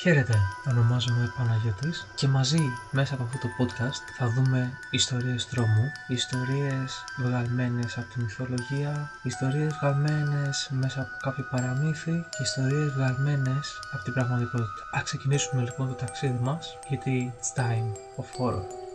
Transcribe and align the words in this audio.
Χαίρετε, 0.00 0.34
ονομάζομαι 0.70 1.32
Παναγιώτης 1.36 2.06
και 2.14 2.28
μαζί 2.28 2.58
μέσα 2.90 3.14
από 3.14 3.22
αυτό 3.22 3.38
το 3.38 3.48
podcast 3.58 4.02
θα 4.18 4.28
δούμε 4.28 4.72
ιστορίες 4.90 5.48
τρόμου, 5.48 5.92
ιστορίες 6.08 7.04
βγαλμένες 7.18 7.98
από 7.98 8.12
τη 8.12 8.20
μυθολογία, 8.20 9.10
ιστορίες 9.22 9.74
βγαλμένες 9.80 10.68
μέσα 10.72 11.00
από 11.00 11.10
κάποιο 11.22 11.44
παραμύθι 11.50 12.26
και 12.30 12.42
ιστορίες 12.42 12.92
βγαλμένες 12.92 13.78
από 13.92 14.02
την 14.04 14.12
πραγματικότητα. 14.12 14.82
Ας 14.92 15.02
ξεκινήσουμε 15.02 15.62
λοιπόν 15.62 15.88
το 15.88 15.94
ταξίδι 15.94 16.38
μας 16.42 16.78
γιατί 16.88 17.34
it's 17.40 17.60
time 17.60 17.92
of 18.20 18.26
horror. 18.38 18.87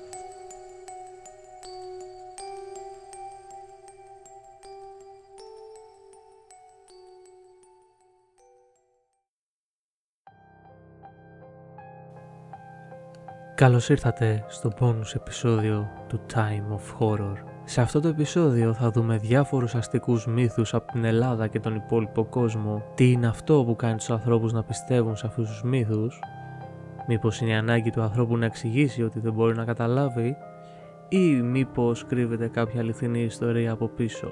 Καλώς 13.63 13.89
ήρθατε 13.89 14.45
στο 14.47 14.71
bonus 14.79 15.15
επεισόδιο 15.15 15.89
του 16.07 16.21
Time 16.33 16.75
of 16.75 16.99
Horror. 16.99 17.33
Σε 17.63 17.81
αυτό 17.81 17.99
το 17.99 18.07
επεισόδιο 18.07 18.73
θα 18.73 18.91
δούμε 18.91 19.17
διάφορους 19.17 19.75
αστικούς 19.75 20.27
μύθους 20.27 20.73
από 20.73 20.91
την 20.91 21.03
Ελλάδα 21.03 21.47
και 21.47 21.59
τον 21.59 21.75
υπόλοιπο 21.75 22.25
κόσμο. 22.25 22.83
Τι 22.95 23.11
είναι 23.11 23.27
αυτό 23.27 23.63
που 23.65 23.75
κάνει 23.75 23.95
τους 23.95 24.09
ανθρώπους 24.09 24.53
να 24.53 24.63
πιστεύουν 24.63 25.15
σε 25.15 25.27
αυτούς 25.27 25.47
τους 25.49 25.63
μύθους; 25.63 26.19
Μήπως 27.07 27.41
είναι 27.41 27.51
η 27.51 27.53
ανάγκη 27.53 27.89
του 27.89 28.01
ανθρώπου 28.01 28.37
να 28.37 28.45
εξηγήσει 28.45 29.03
ότι 29.03 29.19
δεν 29.19 29.33
μπορεί 29.33 29.55
να 29.55 29.65
καταλάβει; 29.65 30.35
Ή 31.09 31.41
μήπως 31.41 32.05
κρύβεται 32.05 32.47
κάποια 32.47 32.79
αληθινή 32.79 33.21
ιστορία 33.21 33.71
από 33.71 33.87
πίσω; 33.87 34.31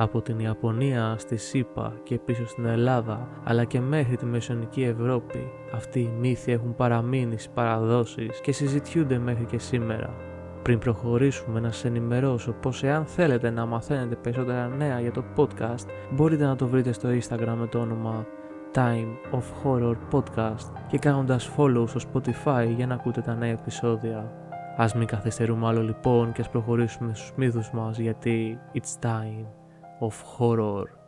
Από 0.00 0.22
την 0.22 0.38
Ιαπωνία 0.38 1.14
στη 1.18 1.36
ΣΥΠΑ 1.36 1.92
και 2.02 2.18
πίσω 2.18 2.46
στην 2.46 2.64
Ελλάδα 2.64 3.28
αλλά 3.44 3.64
και 3.64 3.80
μέχρι 3.80 4.16
τη 4.16 4.24
Μεσονική 4.24 4.82
Ευρώπη. 4.82 5.50
Αυτοί 5.74 6.00
οι 6.00 6.12
μύθοι 6.20 6.52
έχουν 6.52 6.74
παραμείνει 6.74 7.32
στις 7.32 7.48
παραδόσεις 7.48 8.40
και 8.40 8.52
συζητιούνται 8.52 9.18
μέχρι 9.18 9.44
και 9.44 9.58
σήμερα. 9.58 10.14
Πριν 10.62 10.78
προχωρήσουμε 10.78 11.60
να 11.60 11.70
σας 11.70 11.84
ενημερώσω 11.84 12.52
πως 12.52 12.82
εάν 12.82 13.06
θέλετε 13.06 13.50
να 13.50 13.66
μαθαίνετε 13.66 14.14
περισσότερα 14.14 14.68
νέα 14.68 15.00
για 15.00 15.12
το 15.12 15.24
podcast 15.36 15.88
μπορείτε 16.10 16.44
να 16.44 16.56
το 16.56 16.66
βρείτε 16.66 16.92
στο 16.92 17.08
Instagram 17.08 17.54
με 17.58 17.66
το 17.66 17.78
όνομα 17.78 18.26
Time 18.74 19.36
of 19.38 19.42
Horror 19.64 19.96
Podcast 20.12 20.72
και 20.88 20.98
κάνοντας 20.98 21.50
follow 21.56 21.84
στο 21.86 22.00
Spotify 22.12 22.72
για 22.76 22.86
να 22.86 22.94
ακούτε 22.94 23.20
τα 23.20 23.34
νέα 23.34 23.50
επεισόδια. 23.50 24.32
Ας 24.76 24.94
μην 24.94 25.06
καθυστερούμε 25.06 25.66
άλλο 25.66 25.82
λοιπόν 25.82 26.32
και 26.32 26.40
ας 26.40 26.50
προχωρήσουμε 26.50 27.14
στους 27.14 27.32
μύθους 27.36 27.70
μας 27.70 27.98
γιατί 27.98 28.58
it's 28.74 29.06
time 29.06 29.57
of 30.00 30.22
horror. 30.22 30.98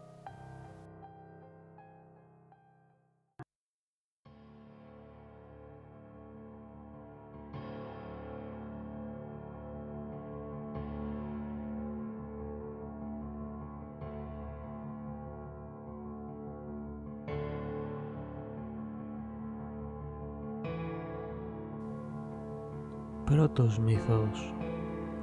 Πρώτος 23.24 23.78
μύθος 23.78 24.54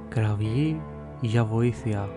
Κραυγή 0.08 0.80
για 1.20 1.44
βοήθεια 1.44 2.08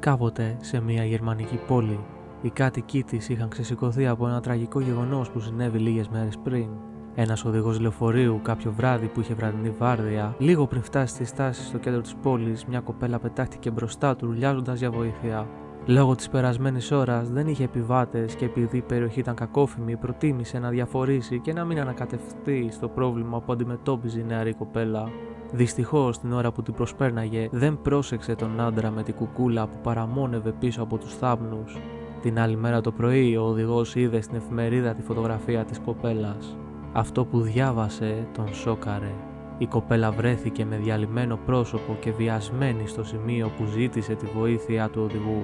Κάποτε, 0.00 0.56
σε 0.60 0.80
μια 0.80 1.04
γερμανική 1.04 1.60
πόλη, 1.66 2.00
οι 2.42 2.50
κάτοικοι 2.50 3.02
της 3.02 3.28
είχαν 3.28 3.48
ξεσηκωθεί 3.48 4.06
από 4.06 4.28
ένα 4.28 4.40
τραγικό 4.40 4.80
γεγονός 4.80 5.30
που 5.30 5.40
συνέβη 5.40 5.78
λίγες 5.78 6.08
μέρες 6.08 6.38
πριν. 6.42 6.68
Ένας 7.14 7.44
οδηγός 7.44 7.80
λεωφορείου, 7.80 8.40
κάποιο 8.42 8.72
βράδυ 8.72 9.06
που 9.06 9.20
είχε 9.20 9.34
βραδινή 9.34 9.70
βάρδια, 9.70 10.34
λίγο 10.38 10.66
πριν 10.66 10.82
φτάσει 10.82 11.14
στη 11.14 11.24
στάση 11.24 11.64
στο 11.64 11.78
κέντρο 11.78 12.00
της 12.00 12.14
πόλης, 12.14 12.64
μια 12.64 12.80
κοπέλα 12.80 13.18
πετάχτηκε 13.18 13.70
μπροστά 13.70 14.16
του, 14.16 14.26
ρουλιάζοντα 14.26 14.74
για 14.74 14.90
βοήθεια. 14.90 15.46
Λόγω 15.88 16.14
της 16.14 16.28
περασμένης 16.28 16.90
ώρας 16.90 17.30
δεν 17.30 17.46
είχε 17.46 17.64
επιβάτες 17.64 18.34
και 18.34 18.44
επειδή 18.44 18.76
η 18.76 18.80
περιοχή 18.80 19.20
ήταν 19.20 19.34
κακόφημη, 19.34 19.96
προτίμησε 19.96 20.58
να 20.58 20.68
διαφορήσει 20.68 21.38
και 21.38 21.52
να 21.52 21.64
μην 21.64 21.80
ανακατευτεί 21.80 22.68
στο 22.70 22.88
πρόβλημα 22.88 23.40
που 23.40 23.52
αντιμετώπιζε 23.52 24.20
η 24.20 24.24
νεαρή 24.24 24.54
κοπέλα. 24.54 25.10
Δυστυχώς 25.52 26.18
την 26.18 26.32
ώρα 26.32 26.52
που 26.52 26.62
την 26.62 26.74
προσπέρναγε 26.74 27.48
δεν 27.52 27.78
πρόσεξε 27.82 28.34
τον 28.34 28.60
άντρα 28.60 28.90
με 28.90 29.02
την 29.02 29.14
κουκούλα 29.14 29.66
που 29.66 29.78
παραμόνευε 29.82 30.52
πίσω 30.52 30.82
από 30.82 30.98
τους 30.98 31.14
θάμνους. 31.14 31.78
Την 32.22 32.38
άλλη 32.38 32.56
μέρα 32.56 32.80
το 32.80 32.92
πρωί 32.92 33.36
ο 33.36 33.42
οδηγός 33.42 33.94
είδε 33.94 34.20
στην 34.20 34.36
εφημερίδα 34.36 34.94
τη 34.94 35.02
φωτογραφία 35.02 35.64
της 35.64 35.78
κοπέλας. 35.78 36.56
Αυτό 36.92 37.24
που 37.24 37.40
διάβασε 37.40 38.26
τον 38.34 38.54
σόκαρε. 38.54 39.12
Η 39.58 39.66
κοπέλα 39.66 40.10
βρέθηκε 40.10 40.64
με 40.64 40.76
διαλυμένο 40.76 41.38
πρόσωπο 41.46 41.96
και 42.00 42.12
βιασμένη 42.12 42.86
στο 42.86 43.04
σημείο 43.04 43.50
που 43.58 43.64
ζήτησε 43.64 44.14
τη 44.14 44.26
βοήθεια 44.26 44.88
του 44.88 45.02
οδηγού. 45.04 45.42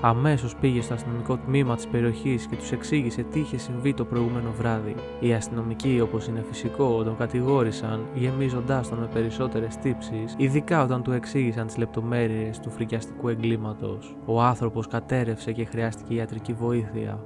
Αμέσως 0.00 0.56
πήγε 0.56 0.82
στο 0.82 0.94
αστυνομικό 0.94 1.36
τμήμα 1.36 1.74
της 1.74 1.86
περιοχής 1.86 2.46
και 2.46 2.56
τους 2.56 2.72
εξήγησε 2.72 3.22
τι 3.22 3.40
είχε 3.40 3.58
συμβεί 3.58 3.94
το 3.94 4.04
προηγούμενο 4.04 4.50
βράδυ. 4.58 4.94
Οι 5.20 5.32
αστυνομικοί, 5.32 6.00
όπως 6.02 6.26
είναι 6.26 6.44
φυσικό, 6.48 7.02
τον 7.02 7.16
κατηγόρησαν, 7.16 8.06
γεμίζοντάς 8.14 8.88
τον 8.88 8.98
με 8.98 9.08
περισσότερες 9.12 9.76
τύψεις, 9.76 10.34
ειδικά 10.36 10.82
όταν 10.82 11.02
του 11.02 11.12
εξήγησαν 11.12 11.66
τις 11.66 11.76
λεπτομέρειες 11.76 12.58
του 12.58 12.70
φρικιαστικού 12.70 13.28
εγκλήματος. 13.28 14.16
Ο 14.26 14.42
άνθρωπος 14.42 14.86
κατέρευσε 14.86 15.52
και 15.52 15.64
χρειάστηκε 15.64 16.14
ιατρική 16.14 16.52
βοήθεια. 16.52 17.20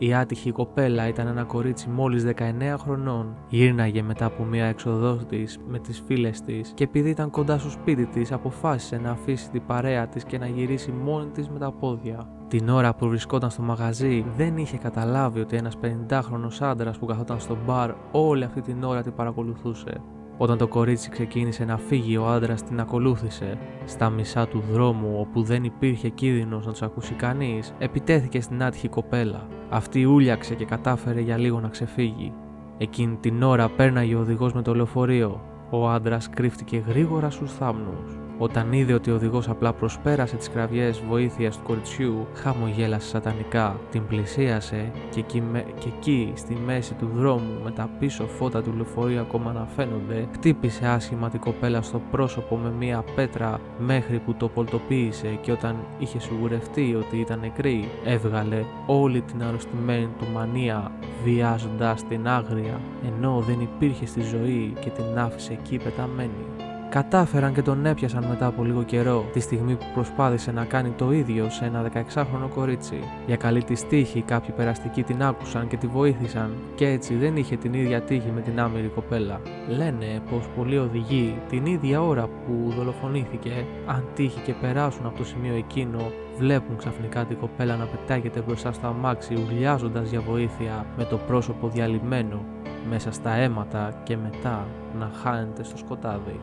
Η 0.00 0.14
άτυχη 0.14 0.50
κοπέλα 0.50 1.08
ήταν 1.08 1.26
ένα 1.26 1.44
κορίτσι 1.44 1.88
μόλις 1.88 2.24
19 2.24 2.74
χρονών. 2.78 3.36
Γύρναγε 3.48 4.02
μετά 4.02 4.24
από 4.24 4.44
μια 4.44 4.64
έξοδό 4.64 5.14
της 5.14 5.58
με 5.68 5.78
τις 5.78 6.02
φίλες 6.06 6.40
της 6.40 6.72
και 6.74 6.84
επειδή 6.84 7.10
ήταν 7.10 7.30
κοντά 7.30 7.58
στο 7.58 7.70
σπίτι 7.70 8.06
της 8.06 8.32
αποφάσισε 8.32 8.96
να 8.96 9.10
αφήσει 9.10 9.50
την 9.50 9.62
παρέα 9.66 10.08
της 10.08 10.24
και 10.24 10.38
να 10.38 10.46
γυρίσει 10.46 10.90
μόνη 10.90 11.26
της 11.26 11.48
με 11.48 11.58
τα 11.58 11.72
πόδια. 11.72 12.28
Την 12.48 12.68
ώρα 12.68 12.94
που 12.94 13.08
βρισκόταν 13.08 13.50
στο 13.50 13.62
μαγαζί 13.62 14.24
δεν 14.36 14.56
είχε 14.56 14.76
καταλάβει 14.76 15.40
ότι 15.40 15.56
ένας 15.56 15.74
50χρονος 15.82 16.60
άντρας 16.60 16.98
που 16.98 17.06
καθόταν 17.06 17.40
στο 17.40 17.56
μπαρ 17.66 17.90
όλη 18.12 18.44
αυτή 18.44 18.60
την 18.60 18.82
ώρα 18.82 19.02
την 19.02 19.14
παρακολουθούσε. 19.14 20.00
Όταν 20.40 20.58
το 20.58 20.68
κορίτσι 20.68 21.10
ξεκίνησε 21.10 21.64
να 21.64 21.76
φύγει, 21.76 22.16
ο 22.16 22.26
άντρας 22.26 22.62
την 22.62 22.80
ακολούθησε. 22.80 23.58
Στα 23.84 24.10
μισά 24.10 24.46
του 24.48 24.62
δρόμου, 24.72 25.16
όπου 25.20 25.42
δεν 25.42 25.64
υπήρχε 25.64 26.08
κίνδυνος 26.08 26.66
να 26.66 26.72
τους 26.72 26.82
ακούσει 26.82 27.14
κανείς, 27.14 27.74
επιτέθηκε 27.78 28.40
στην 28.40 28.62
άτυχη 28.62 28.88
κοπέλα. 28.88 29.46
Αυτή 29.68 30.04
ούλιαξε 30.04 30.54
και 30.54 30.64
κατάφερε 30.64 31.20
για 31.20 31.36
λίγο 31.36 31.60
να 31.60 31.68
ξεφύγει. 31.68 32.32
Εκείνη 32.78 33.16
την 33.16 33.42
ώρα 33.42 33.68
πέρναγε 33.68 34.14
ο 34.14 34.20
οδηγός 34.20 34.52
με 34.52 34.62
το 34.62 34.74
λεωφορείο. 34.74 35.40
Ο 35.70 35.88
άντρας 35.88 36.30
κρύφτηκε 36.30 36.82
γρήγορα 36.86 37.30
στους 37.30 37.52
θάμνους. 37.52 38.27
Όταν 38.40 38.72
είδε 38.72 38.92
ότι 38.92 39.10
ο 39.10 39.14
οδηγός 39.14 39.48
απλά 39.48 39.72
προσπέρασε 39.72 40.36
τις 40.36 40.48
κραυγές 40.48 41.02
βοήθειας 41.08 41.56
του 41.56 41.62
κοριτσιού, 41.62 42.26
χαμογέλασε 42.34 43.08
σατανικά, 43.08 43.80
την 43.90 44.06
πλησίασε 44.06 44.92
και 45.10 45.20
εκεί, 45.20 45.42
και 45.78 45.88
εκεί 45.96 46.32
στη 46.34 46.58
μέση 46.66 46.94
του 46.94 47.10
δρόμου 47.14 47.60
με 47.64 47.70
τα 47.70 47.90
πίσω 47.98 48.26
φώτα 48.26 48.62
του 48.62 48.72
λεωφορείου 48.76 49.20
ακόμα 49.20 49.52
να 49.52 49.66
φαίνονται, 49.76 50.28
χτύπησε 50.32 50.86
άσχημα 50.86 51.30
την 51.30 51.40
κοπέλα 51.40 51.82
στο 51.82 52.00
πρόσωπο 52.10 52.56
με 52.56 52.72
μία 52.78 53.04
πέτρα 53.14 53.60
μέχρι 53.78 54.18
που 54.18 54.34
το 54.34 54.48
πολτοποίησε 54.48 55.38
και 55.40 55.52
όταν 55.52 55.76
είχε 55.98 56.20
σιγουρευτεί 56.20 56.94
ότι 56.94 57.16
ήταν 57.16 57.38
νεκρή, 57.40 57.88
έβγαλε 58.04 58.64
όλη 58.86 59.20
την 59.20 59.42
αρρωστημένη 59.42 60.08
του 60.18 60.26
μανία 60.34 60.92
βιάζοντας 61.24 62.06
την 62.06 62.28
άγρια 62.28 62.80
ενώ 63.06 63.44
δεν 63.46 63.60
υπήρχε 63.60 64.06
στη 64.06 64.20
ζωή 64.20 64.72
και 64.80 64.90
την 64.90 65.18
άφησε 65.18 65.52
εκεί 65.52 65.76
πεταμένη. 65.76 66.57
Κατάφεραν 66.90 67.54
και 67.54 67.62
τον 67.62 67.86
έπιασαν 67.86 68.24
μετά 68.28 68.46
από 68.46 68.64
λίγο 68.64 68.82
καιρό, 68.82 69.24
τη 69.32 69.40
στιγμή 69.40 69.74
που 69.74 69.84
προσπάθησε 69.94 70.52
να 70.52 70.64
κάνει 70.64 70.90
το 70.90 71.12
ίδιο 71.12 71.50
σε 71.50 71.64
ένα 71.64 71.90
16χρονο 71.94 72.48
κορίτσι. 72.54 73.00
Για 73.26 73.36
καλή 73.36 73.64
της 73.64 73.86
τύχη, 73.86 74.22
κάποιοι 74.22 74.54
περαστικοί 74.56 75.02
την 75.02 75.22
άκουσαν 75.22 75.68
και 75.68 75.76
τη 75.76 75.86
βοήθησαν, 75.86 76.54
και 76.74 76.86
έτσι 76.86 77.14
δεν 77.14 77.36
είχε 77.36 77.56
την 77.56 77.74
ίδια 77.74 78.00
τύχη 78.00 78.30
με 78.34 78.40
την 78.40 78.60
άμυρη 78.60 78.90
κοπέλα. 78.94 79.40
Λένε 79.68 80.22
πως 80.30 80.48
πολλοί 80.56 80.78
οδηγοί 80.78 81.34
την 81.48 81.66
ίδια 81.66 82.02
ώρα 82.02 82.26
που 82.26 82.72
δολοφονήθηκε, 82.76 83.64
αν 83.86 84.04
τύχει 84.14 84.40
και 84.40 84.54
περάσουν 84.60 85.06
από 85.06 85.16
το 85.16 85.24
σημείο 85.24 85.54
εκείνο, 85.54 86.12
βλέπουν 86.38 86.76
ξαφνικά 86.76 87.24
την 87.24 87.38
κοπέλα 87.38 87.76
να 87.76 87.84
πετάγεται 87.84 88.40
μπροστά 88.46 88.72
στο 88.72 88.86
αμάξι, 88.86 89.34
ουλιάζοντα 89.34 90.02
για 90.02 90.20
βοήθεια 90.20 90.86
με 90.96 91.04
το 91.04 91.16
πρόσωπο 91.16 91.68
διαλυμένο 91.68 92.44
μέσα 92.90 93.12
στα 93.12 93.30
αίματα 93.30 94.00
και 94.02 94.16
μετά 94.16 94.66
να 94.98 95.10
χάνεται 95.22 95.64
στο 95.64 95.76
σκοτάδι. 95.76 96.40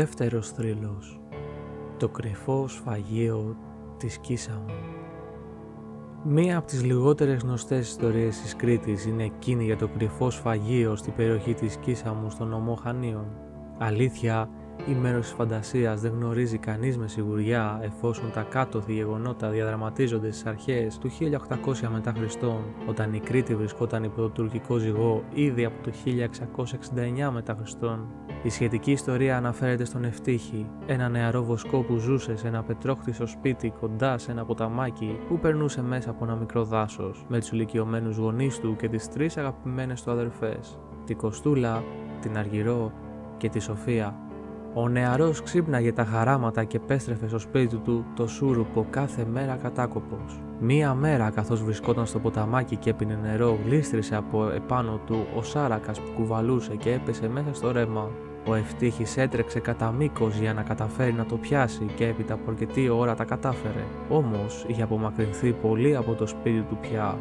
Δεύτερος 0.00 0.50
θρύλος 0.50 1.20
Το 1.98 2.08
κρυφό 2.08 2.68
σφαγείο 2.68 3.56
της 3.98 4.18
Κίσα 4.18 4.62
μου 4.66 4.74
Μία 6.24 6.56
από 6.56 6.66
τις 6.66 6.84
λιγότερες 6.84 7.40
γνωστές 7.42 7.88
ιστορίες 7.88 8.40
της 8.40 8.56
Κρήτης 8.56 9.06
είναι 9.06 9.24
εκείνη 9.24 9.64
για 9.64 9.76
το 9.76 9.88
κρυφό 9.88 10.30
σφαγείο 10.30 10.96
στην 10.96 11.14
περιοχή 11.14 11.54
της 11.54 11.76
Κίσα 11.76 12.14
μου 12.14 12.30
στον 12.30 12.48
νομό 12.48 12.74
Χανίων. 12.74 13.26
Αλήθεια, 13.78 14.50
η 14.88 14.92
μέρος 14.92 15.20
της 15.20 15.32
φαντασίας 15.32 16.00
δεν 16.00 16.12
γνωρίζει 16.12 16.58
κανείς 16.58 16.98
με 16.98 17.08
σιγουριά 17.08 17.80
εφόσον 17.82 18.30
τα 18.32 18.42
κάτωθη 18.42 18.92
γεγονότα 18.92 19.48
διαδραματίζονται 19.48 20.30
στις 20.30 20.46
αρχές 20.46 20.98
του 20.98 21.10
1800 21.10 21.88
μετά 21.92 22.12
Χριστόν 22.16 22.64
όταν 22.86 23.14
η 23.14 23.20
Κρήτη 23.20 23.54
βρισκόταν 23.54 24.04
υπό 24.04 24.20
το 24.20 24.28
τουρκικό 24.28 24.76
ζυγό 24.76 25.22
ήδη 25.34 25.64
από 25.64 25.82
το 25.82 25.90
1669 27.26 27.30
μετά 27.32 27.54
Χριστόν. 27.58 28.06
Η 28.42 28.48
σχετική 28.48 28.90
ιστορία 28.90 29.36
αναφέρεται 29.36 29.84
στον 29.84 30.04
Ευτύχη, 30.04 30.66
ένα 30.86 31.08
νεαρό 31.08 31.42
βοσκό 31.42 31.82
που 31.82 31.96
ζούσε 31.96 32.36
σε 32.36 32.48
ένα 32.48 32.62
πετρόχτισο 32.62 33.26
σπίτι 33.26 33.72
κοντά 33.80 34.18
σε 34.18 34.30
ένα 34.30 34.44
ποταμάκι 34.44 35.18
που 35.28 35.38
περνούσε 35.38 35.82
μέσα 35.82 36.10
από 36.10 36.24
ένα 36.24 36.34
μικρό 36.34 36.64
δάσος 36.64 37.24
με 37.28 37.38
τους 37.38 37.50
ηλικιωμένους 37.50 38.16
γονείς 38.16 38.58
του 38.58 38.76
και 38.76 38.88
τις 38.88 39.08
τρεις 39.08 39.36
αγαπημένες 39.36 40.02
του 40.02 40.10
αδερφές, 40.10 40.78
την 41.04 41.16
Κοστούλα, 41.16 41.82
την 42.20 42.38
Αργυρό 42.38 42.92
και 43.36 43.48
τη 43.48 43.58
Σοφία. 43.60 44.29
Ο 44.74 44.88
νεαρός 44.88 45.42
ξύπναγε 45.42 45.92
τα 45.92 46.04
χαράματα 46.04 46.64
και 46.64 46.78
πέστρεφε 46.78 47.28
στο 47.28 47.38
σπίτι 47.38 47.76
του 47.76 48.04
το 48.16 48.26
σούρουπο 48.26 48.86
κάθε 48.90 49.24
μέρα 49.32 49.56
κατάκοπος. 49.62 50.40
Μία 50.60 50.94
μέρα 50.94 51.30
καθώς 51.30 51.62
βρισκόταν 51.62 52.06
στο 52.06 52.18
ποταμάκι 52.18 52.76
και 52.76 52.90
έπινε 52.90 53.18
νερό 53.22 53.58
γλίστρισε 53.64 54.16
από 54.16 54.50
επάνω 54.50 55.00
του 55.06 55.26
ο 55.36 55.42
Σάρακας 55.42 56.00
που 56.00 56.10
κουβαλούσε 56.16 56.76
και 56.76 56.92
έπεσε 56.92 57.28
μέσα 57.28 57.54
στο 57.54 57.72
ρέμα. 57.72 58.10
Ο 58.46 58.54
Ευτύχης 58.54 59.16
έτρεξε 59.16 59.60
κατά 59.60 59.92
μήκος 59.92 60.36
για 60.36 60.52
να 60.52 60.62
καταφέρει 60.62 61.12
να 61.12 61.26
το 61.26 61.36
πιάσει 61.36 61.86
και 61.94 62.06
έπειτα 62.06 62.34
από 62.34 62.50
αρκετή 62.50 62.88
ώρα 62.88 63.14
τα 63.14 63.24
κατάφερε. 63.24 63.84
Όμως 64.08 64.64
είχε 64.66 64.82
απομακρυνθεί 64.82 65.52
πολύ 65.52 65.96
από 65.96 66.14
το 66.14 66.26
σπίτι 66.26 66.60
του 66.60 66.78
πια 66.80 67.18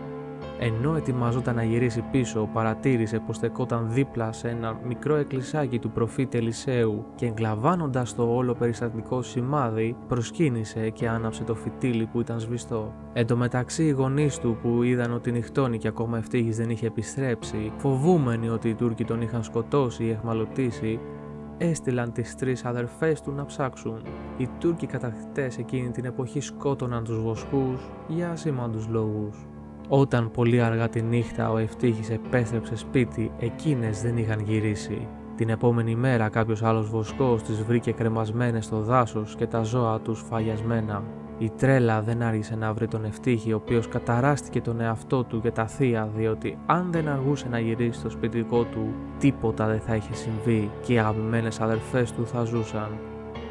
ενώ 0.60 0.96
ετοιμαζόταν 0.96 1.56
να 1.56 1.64
γυρίσει 1.64 2.04
πίσω, 2.12 2.50
παρατήρησε 2.54 3.20
πως 3.20 3.36
στεκόταν 3.36 3.88
δίπλα 3.92 4.32
σε 4.32 4.50
ένα 4.50 4.80
μικρό 4.88 5.16
εκκλησάκι 5.16 5.80
του 5.80 5.92
προφήτη 5.92 6.38
Ελισέου 6.38 7.06
και 7.16 7.26
εγκλαβάνοντας 7.26 8.16
το 8.16 8.36
όλο 8.36 8.54
περιστατικό 8.54 9.22
σημάδι, 9.22 9.96
προσκύνησε 10.08 10.90
και 10.90 11.08
άναψε 11.08 11.44
το 11.44 11.56
φυτίλι 11.56 12.06
που 12.06 12.20
ήταν 12.20 12.40
σβηστό. 12.40 12.94
Εν 13.14 13.28
τω 13.28 13.38
μεταξύ 13.38 13.84
οι 13.84 13.90
γονείς 13.90 14.40
του 14.40 14.58
που 14.62 14.84
είδαν 14.84 15.14
ότι 15.14 15.32
νυχτώνει 15.32 15.78
και 15.78 15.88
ακόμα 15.88 16.18
ευτύχης 16.18 16.58
δεν 16.58 16.70
είχε 16.70 16.88
επιστρέψει, 16.88 17.72
φοβούμενοι 17.78 18.50
ότι 18.50 18.70
οι 18.70 18.76
Τούρκοι 18.76 19.04
τον 19.04 19.22
είχαν 19.22 19.44
σκοτώσει 19.44 20.04
ή 20.04 20.10
εχμαλωτήσει, 20.10 21.00
έστειλαν 21.58 22.12
τις 22.12 22.36
τρεις 22.36 22.66
αδερφές 22.66 23.22
του 23.22 23.32
να 23.32 23.46
ψάξουν. 23.46 24.02
Οι 24.38 24.50
Τούρκοι 24.60 24.88
κατακτητές 24.88 25.58
εκείνη 25.58 25.92
την 25.92 26.06
εποχή 26.06 26.40
σκότωναν 26.40 27.04
τους 27.04 27.22
βοσκούς 27.22 27.90
για 28.08 28.32
ασήμαντους 28.32 28.88
λόγους. 28.88 29.48
Όταν 29.92 30.32
πολύ 30.32 30.62
αργά 30.62 30.90
τη 30.90 31.02
νύχτα 31.02 31.52
ο 31.52 31.58
Ευτύχης 31.58 32.10
επέστρεψε 32.10 32.76
σπίτι, 32.76 33.32
εκείνες 33.40 34.02
δεν 34.02 34.18
είχαν 34.18 34.40
γυρίσει. 34.40 35.08
Την 35.36 35.50
επόμενη 35.50 35.96
μέρα 35.96 36.30
κάποιος 36.30 36.64
άλλος 36.64 36.90
βοσκός 36.90 37.44
τις 37.44 37.64
βρήκε 37.64 37.92
κρεμασμένες 37.92 38.66
στο 38.66 38.82
δάσος 38.82 39.36
και 39.36 39.48
τα 39.48 39.62
ζώα 39.62 40.00
τους 40.00 40.24
φαγιασμένα. 40.30 41.04
Η 41.38 41.52
τρέλα 41.58 42.02
δεν 42.02 42.22
άργησε 42.22 42.56
να 42.56 42.74
βρει 42.74 42.88
τον 42.88 43.06
Ευτύχη, 43.06 43.54
ο 43.54 43.56
οποίος 43.56 43.88
καταράστηκε 43.88 44.62
τον 44.62 44.82
εαυτό 44.82 45.24
του 45.24 45.42
και 45.42 45.52
τα 45.52 45.68
θεία, 45.68 46.10
διότι 46.16 46.58
αν 46.66 46.88
δεν 46.92 47.08
αργούσε 47.08 47.48
να 47.50 47.60
γυρίσει 47.60 48.00
στο 48.00 48.10
σπιτικό 48.10 48.64
του, 48.64 48.94
τίποτα 49.20 49.68
δεν 49.68 49.80
θα 49.80 49.96
είχε 49.96 50.14
συμβεί 50.14 50.72
και 50.82 50.94
οι 50.94 51.00
αγαπημένες 51.00 51.60
αδερφές 51.60 52.12
του 52.12 52.28
θα 52.28 52.44
ζούσαν. 52.44 52.90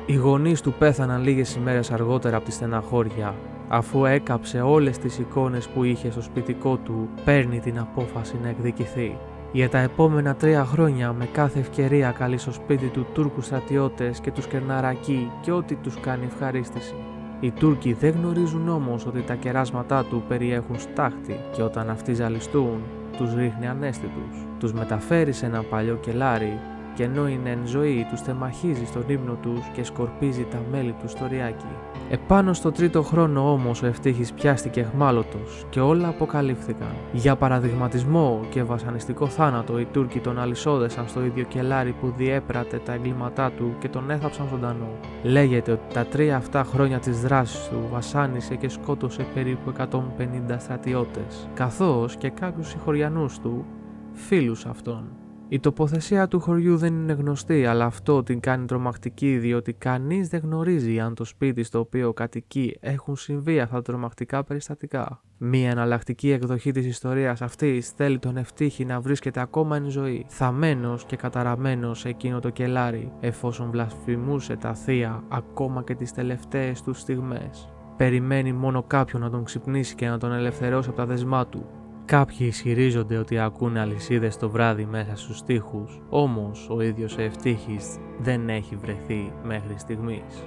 Οι 0.07 0.15
γονείς 0.15 0.61
του 0.61 0.73
πέθαναν 0.73 1.23
λίγες 1.23 1.55
ημέρες 1.55 1.91
αργότερα 1.91 2.37
από 2.37 2.45
τη 2.45 2.53
στεναχώρια, 2.53 3.35
αφού 3.69 4.05
έκαψε 4.05 4.61
όλες 4.61 4.99
τις 4.99 5.19
εικόνες 5.19 5.69
που 5.69 5.85
είχε 5.85 6.11
στο 6.11 6.23
σπιτικό 6.23 6.77
του, 6.77 7.09
παίρνει 7.25 7.61
την 7.61 7.79
απόφαση 7.79 8.39
να 8.43 8.49
εκδικηθεί. 8.49 9.17
Για 9.53 9.69
τα 9.69 9.79
επόμενα 9.79 10.35
τρία 10.35 10.65
χρόνια 10.65 11.13
με 11.13 11.27
κάθε 11.33 11.59
ευκαιρία 11.59 12.11
καλεί 12.11 12.39
στο 12.39 12.53
σπίτι 12.53 12.87
του 12.87 13.07
Τούρκους 13.13 13.45
στρατιώτες 13.45 14.21
και 14.21 14.31
τους 14.31 14.47
κερναρακεί 14.47 15.31
και 15.41 15.53
ό,τι 15.53 15.75
τους 15.75 16.01
κάνει 16.01 16.25
ευχαρίστηση. 16.25 16.95
Οι 17.41 17.51
Τούρκοι 17.51 17.93
δεν 17.93 18.11
γνωρίζουν 18.11 18.69
όμως 18.69 19.07
ότι 19.07 19.21
τα 19.21 19.35
κεράσματά 19.35 20.05
του 20.05 20.25
περιέχουν 20.29 20.79
στάχτη 20.79 21.41
και 21.53 21.63
όταν 21.63 21.91
αυτοί 21.91 22.15
ζαλιστούν, 22.15 22.83
τους 23.17 23.35
ρίχνει 23.35 23.67
ανέστητους. 23.69 24.47
Τους 24.59 24.73
μεταφέρει 24.73 25.33
σε 25.33 25.47
ένα 25.47 25.63
παλιό 25.63 25.95
κελάρι 25.95 26.59
και 26.99 27.05
ενώ 27.05 27.29
είναι 27.29 27.51
εν 27.51 27.61
ζωή 27.65 28.07
τους 28.11 28.21
θεμαχίζει 28.21 28.87
στον 28.87 29.05
ύπνο 29.07 29.39
τους 29.43 29.61
και 29.73 29.85
σκορπίζει 29.85 30.47
τα 30.51 30.63
μέλη 30.71 30.95
τους 31.01 31.11
στο 31.11 31.27
ριάκι. 31.27 31.67
Επάνω 32.11 32.53
στο 32.53 32.73
τρίτο 32.73 33.03
χρόνο 33.03 33.53
όμως 33.53 33.83
ο 33.83 33.87
Ευτύχης 33.87 34.33
πιάστηκε 34.33 34.81
εχμάλωτος 34.81 35.65
και 35.71 35.81
όλα 35.81 36.09
αποκαλύφθηκαν. 36.09 36.89
Για 37.13 37.37
παραδειγματισμό 37.37 38.41
και 38.51 38.63
βασανιστικό 38.63 39.27
θάνατο 39.27 39.79
οι 39.79 39.85
Τούρκοι 39.85 40.21
τον 40.21 40.39
αλυσόδεσαν 40.39 41.09
στο 41.09 41.25
ίδιο 41.25 41.45
κελάρι 41.45 41.93
που 42.01 42.15
διέπρατε 42.17 42.81
τα 42.85 42.93
εγκλήματά 42.93 43.51
του 43.51 43.75
και 43.79 43.89
τον 43.89 44.11
έθαψαν 44.11 44.47
ζωντανό. 44.51 44.91
Λέγεται 45.23 45.73
ότι 45.73 45.95
τα 45.95 46.05
τρία 46.05 46.37
αυτά 46.37 46.65
χρόνια 46.65 46.99
της 46.99 47.21
δράσης 47.21 47.69
του 47.69 47.89
βασάνισε 47.93 48.55
και 48.55 48.69
σκότωσε 48.69 49.27
περίπου 49.35 49.73
150 49.79 50.57
στρατιώτες, 50.59 51.49
καθώς 51.55 52.17
και 52.17 52.31
κάποιους 52.31 52.69
συγχωριανούς 52.69 53.39
του, 53.39 53.65
φίλους 54.13 54.67
αυτών. 54.67 55.28
Η 55.51 55.61
τοποθεσία 55.61 56.29
του 56.29 56.41
χωριού 56.41 56.77
δεν 56.77 56.95
είναι 56.95 57.13
γνωστή, 57.13 57.67
αλλά 57.67 57.85
αυτό 57.85 58.23
την 58.23 58.41
κάνει 58.41 58.67
τρομακτική 58.67 59.39
διότι 59.39 59.73
κανείς 59.73 60.29
δεν 60.29 60.41
γνωρίζει 60.41 61.01
αν 61.01 61.15
το 61.15 61.25
σπίτι 61.25 61.63
στο 61.63 61.79
οποίο 61.79 62.13
κατοικεί 62.13 62.77
έχουν 62.81 63.17
συμβεί 63.17 63.61
αυτά 63.61 63.75
τα 63.75 63.83
τρομακτικά 63.83 64.45
περιστατικά. 64.45 65.23
Μία 65.39 65.71
εναλλακτική 65.71 66.31
εκδοχή 66.31 66.71
της 66.71 66.87
ιστορίας 66.87 67.43
αυτής 67.43 67.91
θέλει 67.91 68.19
τον 68.19 68.37
ευτύχη 68.37 68.85
να 68.85 69.01
βρίσκεται 69.01 69.41
ακόμα 69.41 69.77
εν 69.77 69.91
ζωή, 69.91 70.25
θαμένος 70.29 71.05
και 71.05 71.17
καταραμένος 71.17 71.99
σε 71.99 72.09
εκείνο 72.09 72.41
το 72.41 72.51
κελάρι, 72.51 73.13
εφόσον 73.21 73.71
βλασφημούσε 73.71 74.57
τα 74.57 74.75
θεία 74.75 75.25
ακόμα 75.29 75.83
και 75.83 75.95
τις 75.95 76.13
τελευταίες 76.13 76.83
τους 76.83 77.01
στιγμές. 77.01 77.73
Περιμένει 77.97 78.53
μόνο 78.53 78.83
κάποιον 78.83 79.23
να 79.23 79.31
τον 79.31 79.45
ξυπνήσει 79.45 79.95
και 79.95 80.09
να 80.09 80.19
τον 80.19 80.33
ελευθερώσει 80.33 80.89
από 80.89 80.99
τα 80.99 81.07
δεσμά 81.07 81.47
του, 81.47 81.67
Κάποιοι 82.09 82.39
ισχυρίζονται 82.41 83.17
ότι 83.17 83.39
ακούνε 83.39 83.81
αλυσίδες 83.81 84.37
το 84.37 84.51
βράδυ 84.51 84.85
μέσα 84.85 85.17
στους 85.17 85.43
τοίχους, 85.43 86.01
όμως 86.09 86.69
ο 86.71 86.81
ίδιος 86.81 87.17
ο 87.17 87.23
ευτύχης 87.23 87.97
δεν 88.19 88.49
έχει 88.49 88.77
βρεθεί 88.77 89.33
μέχρι 89.43 89.79
στιγμής. 89.79 90.45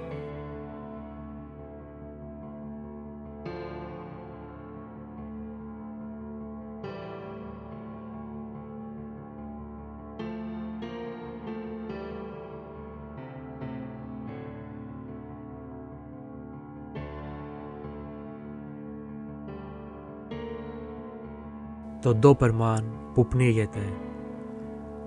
Τον 22.02 22.18
Ντόπερμαν 22.18 22.84
που 23.14 23.26
πνίγεται. 23.26 23.80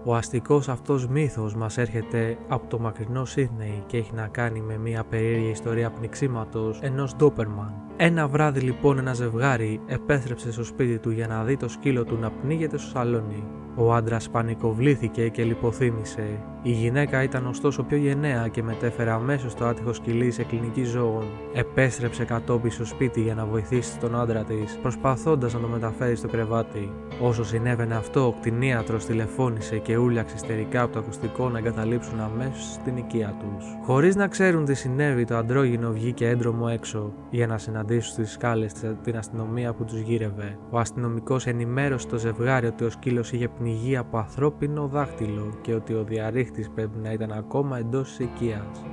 Ο 0.03 0.15
αστικός 0.15 0.69
αυτός 0.69 1.07
μύθος 1.07 1.55
μας 1.55 1.77
έρχεται 1.77 2.37
από 2.47 2.67
το 2.67 2.79
μακρινό 2.79 3.25
Σίδνεϊ 3.25 3.83
και 3.85 3.97
έχει 3.97 4.13
να 4.13 4.27
κάνει 4.27 4.61
με 4.61 4.77
μια 4.77 5.03
περίεργη 5.03 5.49
ιστορία 5.49 5.89
πνιξίματος 5.89 6.79
ενός 6.81 7.15
Ντόπερμαν. 7.15 7.73
Ένα 7.97 8.27
βράδυ 8.27 8.59
λοιπόν 8.59 8.97
ένα 8.97 9.13
ζευγάρι 9.13 9.81
επέστρεψε 9.85 10.51
στο 10.51 10.63
σπίτι 10.63 10.97
του 10.97 11.09
για 11.09 11.27
να 11.27 11.43
δει 11.43 11.57
το 11.57 11.67
σκύλο 11.67 12.03
του 12.03 12.17
να 12.17 12.31
πνίγεται 12.31 12.77
στο 12.77 12.89
σαλόνι. 12.89 13.43
Ο 13.75 13.93
άντρας 13.93 14.29
πανικοβλήθηκε 14.29 15.27
και 15.29 15.43
λιποθύμησε. 15.43 16.39
Η 16.61 16.71
γυναίκα 16.71 17.23
ήταν 17.23 17.47
ωστόσο 17.47 17.83
πιο 17.83 17.97
γενναία 17.97 18.47
και 18.47 18.63
μετέφερε 18.63 19.11
αμέσως 19.11 19.53
το 19.53 19.65
άτυχο 19.65 19.93
σκυλί 19.93 20.31
σε 20.31 20.43
κλινική 20.43 20.83
ζώων. 20.83 21.23
Επέστρεψε 21.53 22.25
κατόπιν 22.25 22.71
στο 22.71 22.85
σπίτι 22.85 23.21
για 23.21 23.35
να 23.35 23.45
βοηθήσει 23.45 23.99
τον 23.99 24.19
άντρα 24.19 24.43
της, 24.43 24.79
προσπαθώντας 24.81 25.53
να 25.53 25.59
το 25.59 25.67
μεταφέρει 25.67 26.15
στο 26.15 26.27
κρεβάτι. 26.27 26.91
Όσο 27.21 27.43
συνέβαινε 27.43 27.95
αυτό, 27.95 28.27
ο 28.27 28.31
κτηνίατρος 28.31 29.05
τηλεφώνησε 29.05 29.77
και 29.77 29.97
ούλιαξε 29.97 30.35
ιστερικά 30.35 30.81
από 30.81 30.93
το 30.93 30.99
ακουστικό 30.99 31.49
να 31.49 31.57
εγκαταλείψουν 31.57 32.19
αμέσως 32.19 32.71
στην 32.73 32.97
οικία 32.97 33.37
τους. 33.39 33.65
Χωρίς 33.83 34.15
να 34.15 34.27
ξέρουν 34.27 34.65
τι 34.65 34.73
συνέβη, 34.73 35.25
το 35.25 35.35
αντρόγινο 35.35 35.91
βγήκε 35.91 36.27
έντρομο 36.27 36.65
έξω 36.71 37.13
για 37.29 37.47
να 37.47 37.57
συναντήσουν 37.57 38.13
στις 38.13 38.31
σκάλες 38.31 38.73
την 39.03 39.17
αστυνομία 39.17 39.73
που 39.73 39.83
τους 39.83 39.99
γύρευε. 39.99 40.57
Ο 40.69 40.79
αστυνομικός 40.79 41.47
ενημέρωσε 41.47 42.07
το 42.07 42.17
ζευγάρι 42.17 42.67
ότι 42.67 42.83
ο 42.83 42.89
σκύλος 42.89 43.31
είχε 43.31 43.47
πνιγεί 43.47 43.63
από 43.99 44.17
ανθρώπινο 44.17 44.87
δάχτυλο 44.87 45.53
και 45.61 45.73
ότι 45.73 45.93
ο 45.93 46.03
διαρρήχτης 46.03 46.69
πρέπει 46.69 46.97
να 46.97 47.11
ήταν 47.11 47.31
ακόμα 47.31 47.77
εντός 47.77 48.07
της 48.07 48.19
οικίας. 48.19 48.85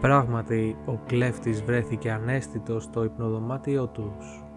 Πράγματι, 0.00 0.76
ο 0.86 0.98
κλέφτης 1.06 1.62
βρέθηκε 1.62 2.10
ανέστητος 2.10 2.82
στο 2.82 3.04
υπνοδωμάτιό 3.04 3.86
τους. 3.86 4.49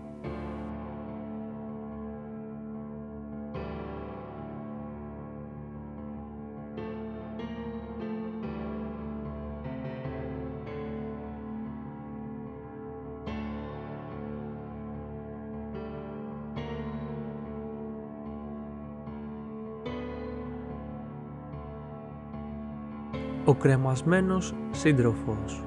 Κρεμασμένος 23.64 24.54
σύντροφος 24.72 25.64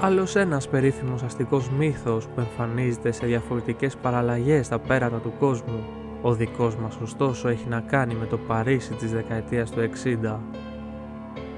Άλλος 0.00 0.36
ένας 0.36 0.68
περίφημος 0.68 1.22
αστικός 1.22 1.70
μύθος 1.70 2.26
που 2.26 2.40
εμφανίζεται 2.40 3.12
σε 3.12 3.26
διαφορετικές 3.26 3.96
παραλλαγές 3.96 4.66
στα 4.66 4.78
πέρατα 4.78 5.16
του 5.16 5.32
κόσμου. 5.38 5.84
Ο 6.22 6.34
δικός 6.34 6.76
μας 6.76 6.98
ωστόσο 7.02 7.48
έχει 7.48 7.68
να 7.68 7.80
κάνει 7.80 8.14
με 8.14 8.26
το 8.26 8.38
Παρίσι 8.38 8.94
της 8.94 9.12
δεκαετίας 9.12 9.70
του 9.70 9.80
60. 9.80 10.40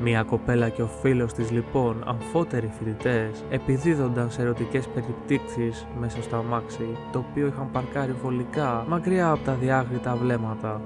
Μια 0.02 0.22
κοπέλα 0.22 0.68
και 0.68 0.82
ο 0.82 0.86
φίλος 0.86 1.32
της 1.32 1.50
λοιπόν, 1.50 2.02
αμφότεροι 2.06 2.70
φοιτητές, 2.78 3.44
επιδίδονταν 3.50 4.30
σε 4.30 4.42
ερωτικές 4.42 4.88
περιπτύξεις 4.88 5.86
μέσα 6.00 6.22
στο 6.22 6.36
αμάξι, 6.36 6.96
το 7.12 7.18
οποίο 7.18 7.46
είχαν 7.46 7.70
παρκάρει 7.70 8.12
βολικά 8.22 8.84
μακριά 8.88 9.30
από 9.30 9.44
τα 9.44 9.54
διάγρυτα 9.54 10.16
βλέμματα. 10.16 10.80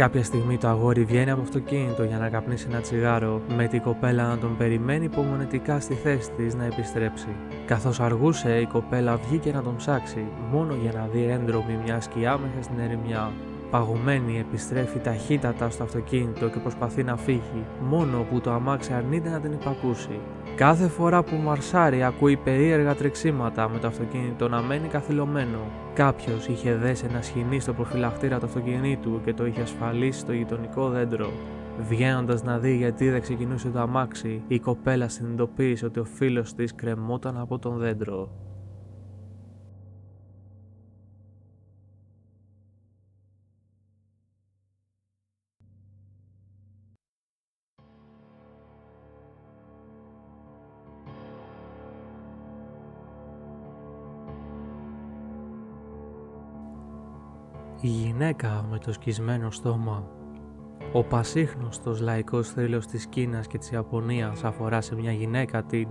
Κάποια 0.00 0.24
στιγμή 0.24 0.58
το 0.58 0.68
αγόρι 0.68 1.04
βγαίνει 1.04 1.30
από 1.30 1.40
το 1.40 1.46
αυτοκίνητο 1.46 2.02
για 2.02 2.18
να 2.18 2.28
καπνίσει 2.28 2.66
ένα 2.70 2.80
τσιγάρο, 2.80 3.40
με 3.56 3.66
την 3.66 3.80
κοπέλα 3.82 4.28
να 4.28 4.38
τον 4.38 4.56
περιμένει 4.56 5.04
υπομονετικά 5.04 5.80
στη 5.80 5.94
θέση 5.94 6.30
της 6.30 6.54
να 6.54 6.64
επιστρέψει. 6.64 7.28
Καθώς 7.66 8.00
αργούσε, 8.00 8.60
η 8.60 8.66
κοπέλα 8.66 9.16
βγήκε 9.16 9.52
να 9.52 9.62
τον 9.62 9.76
ψάξει, 9.76 10.24
μόνο 10.50 10.74
για 10.82 10.92
να 10.92 11.08
δει 11.12 11.22
έντρομη 11.22 11.78
μια 11.84 12.00
σκιά 12.00 12.38
μέσα 12.38 12.62
στην 12.62 12.78
ερημιά. 12.78 13.32
Παγωμένη 13.70 14.38
επιστρέφει 14.38 14.98
ταχύτατα 14.98 15.70
στο 15.70 15.82
αυτοκίνητο 15.82 16.48
και 16.48 16.58
προσπαθεί 16.58 17.02
να 17.02 17.16
φύγει, 17.16 17.64
μόνο 17.80 18.26
που 18.30 18.40
το 18.40 18.52
αμάξι 18.52 18.92
αρνείται 18.92 19.28
να 19.28 19.40
την 19.40 19.52
υπακούσει. 19.52 20.18
Κάθε 20.60 20.88
φορά 20.88 21.22
που 21.22 21.36
μαρσάρει 21.36 22.02
ακούει 22.02 22.36
περίεργα 22.36 22.94
τρεξίματα 22.94 23.68
με 23.68 23.78
το 23.78 23.86
αυτοκίνητο 23.86 24.48
να 24.48 24.62
μένει 24.62 24.88
καθυλωμένο. 24.88 25.58
Κάποιος 25.94 26.46
είχε 26.46 26.74
δέσει 26.74 27.06
ένα 27.10 27.22
σχοινί 27.22 27.60
στο 27.60 27.72
προφυλακτήρα 27.72 28.38
του 28.38 28.46
αυτοκινήτου 28.46 29.20
και 29.24 29.34
το 29.34 29.46
είχε 29.46 29.60
ασφαλίσει 29.60 30.18
στο 30.18 30.32
γειτονικό 30.32 30.88
δέντρο. 30.88 31.30
Βγαίνοντας 31.88 32.42
να 32.42 32.58
δει 32.58 32.76
γιατί 32.76 33.10
δεν 33.10 33.20
ξεκινούσε 33.20 33.68
το 33.68 33.80
αμάξι, 33.80 34.42
η 34.48 34.58
κοπέλα 34.58 35.08
συνειδητοποίησε 35.08 35.86
ότι 35.86 35.98
ο 35.98 36.04
φίλος 36.04 36.54
της 36.54 36.74
κρεμόταν 36.74 37.38
από 37.38 37.58
τον 37.58 37.78
δέντρο. 37.78 38.30
Γυναίκα 58.20 58.64
με 58.70 58.78
το 58.78 58.92
σκισμένο 58.92 59.50
στόμα. 59.50 60.04
Ο 60.92 61.02
πασίχνωστος 61.04 62.00
λαϊκός 62.00 62.48
θρύλος 62.48 62.86
της 62.86 63.06
Κίνας 63.06 63.46
και 63.46 63.58
της 63.58 63.70
Ιαπωνίας 63.70 64.44
αφορά 64.44 64.80
σε 64.80 64.94
μια 64.94 65.12
γυναίκα 65.12 65.62
την 65.62 65.88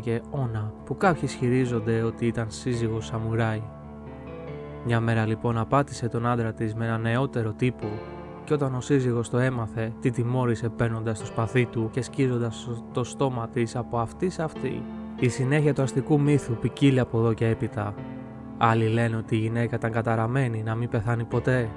και 0.00 0.20
Όνα 0.30 0.72
που 0.84 0.96
κάποιοι 0.96 1.22
ισχυρίζονται 1.24 2.02
ότι 2.02 2.26
ήταν 2.26 2.50
σύζυγος 2.50 3.06
σαμουράι. 3.06 3.62
Μια 4.84 5.00
μέρα 5.00 5.26
λοιπόν 5.26 5.58
απάτησε 5.58 6.08
τον 6.08 6.26
άντρα 6.26 6.52
της 6.52 6.74
με 6.74 6.86
ένα 6.86 6.98
νεότερο 6.98 7.52
τύπο 7.52 7.88
και 8.44 8.54
όταν 8.54 8.74
ο 8.74 8.80
σύζυγος 8.80 9.30
το 9.30 9.38
έμαθε, 9.38 9.92
τη 10.00 10.10
τιμώρησε 10.10 10.68
παίρνοντας 10.68 11.18
το 11.18 11.26
σπαθί 11.26 11.66
του 11.66 11.88
και 11.92 12.02
σκίζοντας 12.02 12.68
το 12.92 13.04
στόμα 13.04 13.48
της 13.48 13.76
από 13.76 13.98
αυτής 13.98 14.34
σε 14.34 14.42
αυτή. 14.42 14.82
Η 15.18 15.28
συνέχεια 15.28 15.74
του 15.74 15.82
αστικού 15.82 16.20
μύθου 16.20 16.54
ποικίλει 16.54 17.00
από 17.00 17.18
εδώ 17.18 17.32
και 17.32 17.48
έπειτα 17.48 17.94
Άλλοι 18.58 18.88
λένε 18.88 19.16
ότι 19.16 19.36
η 19.36 19.38
γυναίκα 19.38 19.76
ήταν 19.76 19.90
καταραμένη 19.90 20.62
να 20.62 20.74
μην 20.74 20.88
πεθάνει 20.88 21.24
ποτέ 21.24 21.68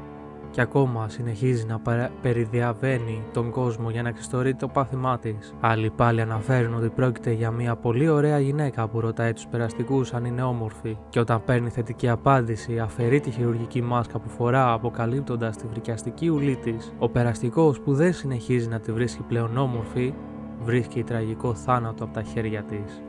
και 0.51 0.61
ακόμα 0.61 1.09
συνεχίζει 1.09 1.65
να 1.65 1.81
περιδιαβαίνει 2.21 3.23
τον 3.33 3.51
κόσμο 3.51 3.89
για 3.89 4.01
να 4.01 4.09
εξιστορεί 4.09 4.55
το 4.55 4.67
πάθημά 4.67 5.19
της. 5.19 5.55
Άλλοι 5.59 5.89
πάλι 5.89 6.21
αναφέρουν 6.21 6.73
ότι 6.73 6.89
πρόκειται 6.89 7.31
για 7.31 7.51
μια 7.51 7.75
πολύ 7.75 8.09
ωραία 8.09 8.39
γυναίκα 8.39 8.87
που 8.87 8.99
ρωτάει 8.99 9.33
τους 9.33 9.47
περαστικούς 9.47 10.13
αν 10.13 10.25
είναι 10.25 10.41
όμορφη 10.41 10.97
και 11.09 11.19
όταν 11.19 11.43
παίρνει 11.43 11.69
θετική 11.69 12.09
απάντηση 12.09 12.79
αφαιρεί 12.79 13.19
τη 13.19 13.31
χειρουργική 13.31 13.81
μάσκα 13.81 14.19
που 14.19 14.29
φορά 14.29 14.71
αποκαλύπτοντας 14.73 15.57
τη 15.57 15.67
βρικιαστική 15.67 16.27
ουλή 16.27 16.55
της. 16.55 16.93
Ο 16.99 17.09
περαστικός 17.09 17.79
που 17.79 17.93
δεν 17.93 18.13
συνεχίζει 18.13 18.67
να 18.67 18.79
τη 18.79 18.91
βρίσκει 18.91 19.21
πλέον 19.27 19.57
όμορφη 19.57 20.13
βρίσκει 20.61 21.03
τραγικό 21.03 21.53
θάνατο 21.53 22.03
από 22.03 22.13
τα 22.13 22.23
χέρια 22.23 22.63
της. 22.63 23.01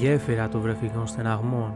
Γέφυρα 0.00 0.48
των 0.48 0.60
βρεφικών 0.60 1.06
στεναγμών. 1.06 1.72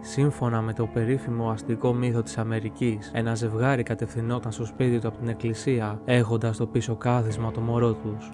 Σύμφωνα 0.00 0.60
με 0.60 0.72
το 0.72 0.86
περίφημο 0.86 1.50
αστικό 1.50 1.92
μύθο 1.94 2.22
της 2.22 2.38
Αμερικής, 2.38 3.10
ένα 3.14 3.34
ζευγάρι 3.34 3.82
κατευθυνόταν 3.82 4.52
στο 4.52 4.64
σπίτι 4.64 4.98
του 4.98 5.08
από 5.08 5.18
την 5.18 5.28
εκκλησία, 5.28 6.00
έχοντας 6.04 6.56
το 6.56 6.66
πίσω 6.66 6.96
κάθισμα 6.96 7.50
το 7.50 7.60
μωρό 7.60 7.92
τους. 7.92 8.30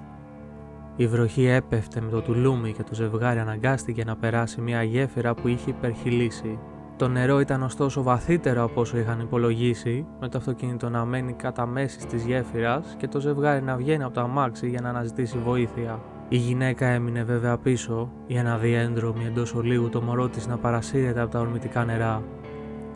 Η 0.96 1.06
βροχή 1.06 1.46
έπεφτε 1.46 2.00
με 2.00 2.10
το 2.10 2.20
τουλούμι 2.20 2.72
και 2.72 2.82
το 2.82 2.94
ζευγάρι 2.94 3.38
αναγκάστηκε 3.38 4.04
να 4.04 4.16
περάσει 4.16 4.60
μια 4.60 4.82
γέφυρα 4.82 5.34
που 5.34 5.48
είχε 5.48 5.70
υπερχιλήσει. 5.70 6.58
Το 6.96 7.08
νερό 7.08 7.40
ήταν 7.40 7.62
ωστόσο 7.62 8.02
βαθύτερο 8.02 8.62
από 8.62 8.80
όσο 8.80 8.98
είχαν 8.98 9.20
υπολογίσει, 9.20 10.06
με 10.20 10.28
το 10.28 10.38
αυτοκίνητο 10.38 10.88
να 10.88 11.04
μένει 11.04 11.32
κατά 11.32 11.66
μέση 11.66 12.06
της 12.06 12.24
γέφυρας 12.24 12.94
και 12.98 13.08
το 13.08 13.20
ζευγάρι 13.20 13.62
να 13.62 13.76
βγαίνει 13.76 14.02
από 14.02 14.14
το 14.14 14.20
αμάξι 14.20 14.68
για 14.68 14.80
να 14.80 14.88
αναζητήσει 14.88 15.38
βοήθεια. 15.38 16.00
Η 16.28 16.37
γυναίκα 16.37 16.87
έμεινε 16.87 17.23
βέβαια 17.23 17.59
πίσω 17.59 18.11
για 18.26 18.42
να 18.42 18.59
δει 18.59 18.73
έντρομη 18.73 19.25
εντός 19.25 19.54
ολίγου 19.54 19.88
το 19.88 20.02
μωρό 20.02 20.28
της 20.28 20.47
να 20.47 20.59
παρασύρεται 20.59 21.21
από 21.21 21.30
τα 21.30 21.40
ορμητικά 21.40 21.85
νερά. 21.85 22.23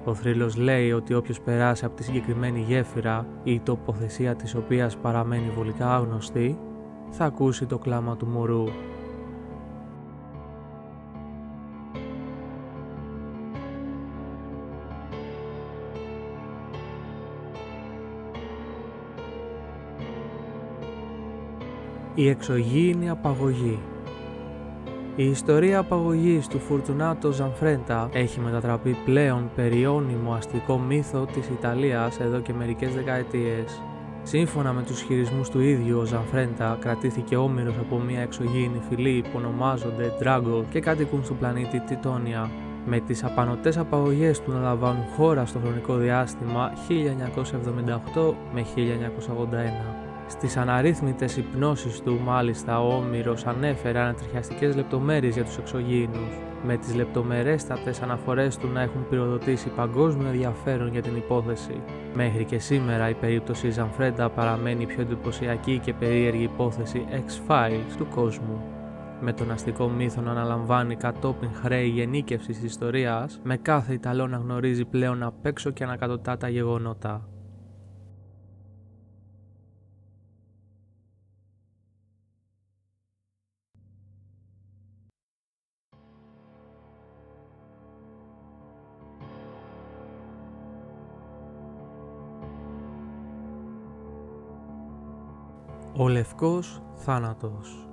Ο 0.04 0.14
θρύλος 0.14 0.56
λέει 0.56 0.92
ότι 0.92 1.14
όποιος 1.14 1.40
περάσει 1.40 1.84
από 1.84 1.96
τη 1.96 2.04
συγκεκριμένη 2.04 2.60
γέφυρα 2.60 3.26
ή 3.42 3.52
η 3.52 3.60
τοποθεσία 3.60 4.34
της 4.36 4.54
οποίας 4.54 4.96
παραμένει 4.96 5.50
βολικά 5.54 5.94
άγνωστη 5.94 6.58
θα 7.10 7.24
ακούσει 7.24 7.66
το 7.66 7.78
κλάμα 7.78 8.16
του 8.16 8.26
μωρού 8.26 8.64
Η 22.20 22.28
εξωγήινη 22.28 23.10
απαγωγή 23.10 23.78
η 25.16 25.24
ιστορία 25.24 25.78
απαγωγής 25.78 26.46
του 26.46 26.58
Φουρτουνάτο 26.58 27.32
Ζανφρέντα 27.32 28.08
έχει 28.12 28.40
μετατραπεί 28.40 28.96
πλέον 29.04 29.50
περιώνυμο 29.56 30.32
αστικό 30.32 30.78
μύθο 30.78 31.26
της 31.32 31.48
Ιταλίας 31.48 32.20
εδώ 32.20 32.40
και 32.40 32.52
μερικές 32.52 32.94
δεκαετίες. 32.94 33.82
Σύμφωνα 34.22 34.72
με 34.72 34.82
τους 34.82 35.00
χειρισμούς 35.00 35.48
του 35.48 35.60
ίδιου, 35.60 35.98
ο 35.98 36.04
Ζανφρέντα 36.04 36.78
κρατήθηκε 36.80 37.36
όμοιρος 37.36 37.74
από 37.78 37.98
μια 37.98 38.20
εξωγήινη 38.20 38.82
φυλή 38.88 39.22
που 39.22 39.30
ονομάζονται 39.34 40.12
Drago 40.22 40.64
και 40.70 40.80
κατοικούν 40.80 41.24
στο 41.24 41.34
πλανήτη 41.34 41.80
Τιτόνια, 41.80 42.50
με 42.86 43.00
τις 43.00 43.24
απανοτές 43.24 43.78
απαγωγές 43.78 44.40
του 44.40 44.52
να 44.52 44.60
λαμβάνουν 44.60 45.04
χώρα 45.16 45.46
στο 45.46 45.58
χρονικό 45.58 45.96
διάστημα 45.96 46.72
1978 48.14 48.34
με 48.54 48.64
1981. 48.76 49.99
Στις 50.30 50.56
αναρρύθμιτες 50.56 51.36
υπνώσεις 51.36 52.00
του 52.00 52.20
μάλιστα 52.24 52.80
ο 52.80 52.94
Όμηρος 52.94 53.46
ανέφερε 53.46 53.98
ανατριχιαστικές 53.98 54.76
λεπτομέρειες 54.76 55.34
για 55.34 55.44
τους 55.44 55.56
εξωγήινους, 55.56 56.38
με 56.66 56.76
τις 56.76 56.94
λεπτομερέστατες 56.94 58.02
αναφορές 58.02 58.56
του 58.56 58.68
να 58.68 58.80
έχουν 58.82 59.08
πυροδοτήσει 59.08 59.68
παγκόσμιο 59.68 60.28
ενδιαφέρον 60.28 60.88
για 60.88 61.02
την 61.02 61.16
υπόθεση. 61.16 61.82
Μέχρι 62.14 62.44
και 62.44 62.58
σήμερα 62.58 63.08
η 63.08 63.14
περίπτωση 63.14 63.70
Ζανφρέντα 63.70 64.30
παραμένει 64.30 64.82
η 64.82 64.86
πιο 64.86 65.00
εντυπωσιακή 65.00 65.78
και 65.78 65.92
περίεργη 65.92 66.42
υπόθεση 66.42 67.04
X-Files 67.10 67.94
του 67.96 68.06
κόσμου 68.14 68.62
με 69.20 69.32
τον 69.32 69.50
αστικό 69.50 69.88
μύθο 69.88 70.20
να 70.20 70.30
αναλαμβάνει 70.30 70.96
κατόπιν 70.96 71.50
χρέη 71.54 71.88
γενίκευσης 71.88 72.56
της 72.56 72.70
ιστορίας, 72.70 73.40
με 73.42 73.56
κάθε 73.56 73.92
Ιταλό 73.92 74.26
να 74.26 74.36
γνωρίζει 74.36 74.84
πλέον 74.84 75.22
απ' 75.22 75.46
έξω 75.46 75.70
και 75.70 75.84
ανακατοτά 75.84 76.36
τα 76.36 76.48
γεγονότα. 76.48 77.28
Ο 95.96 96.08
Λευκός 96.08 96.82
Θάνατος 96.94 97.88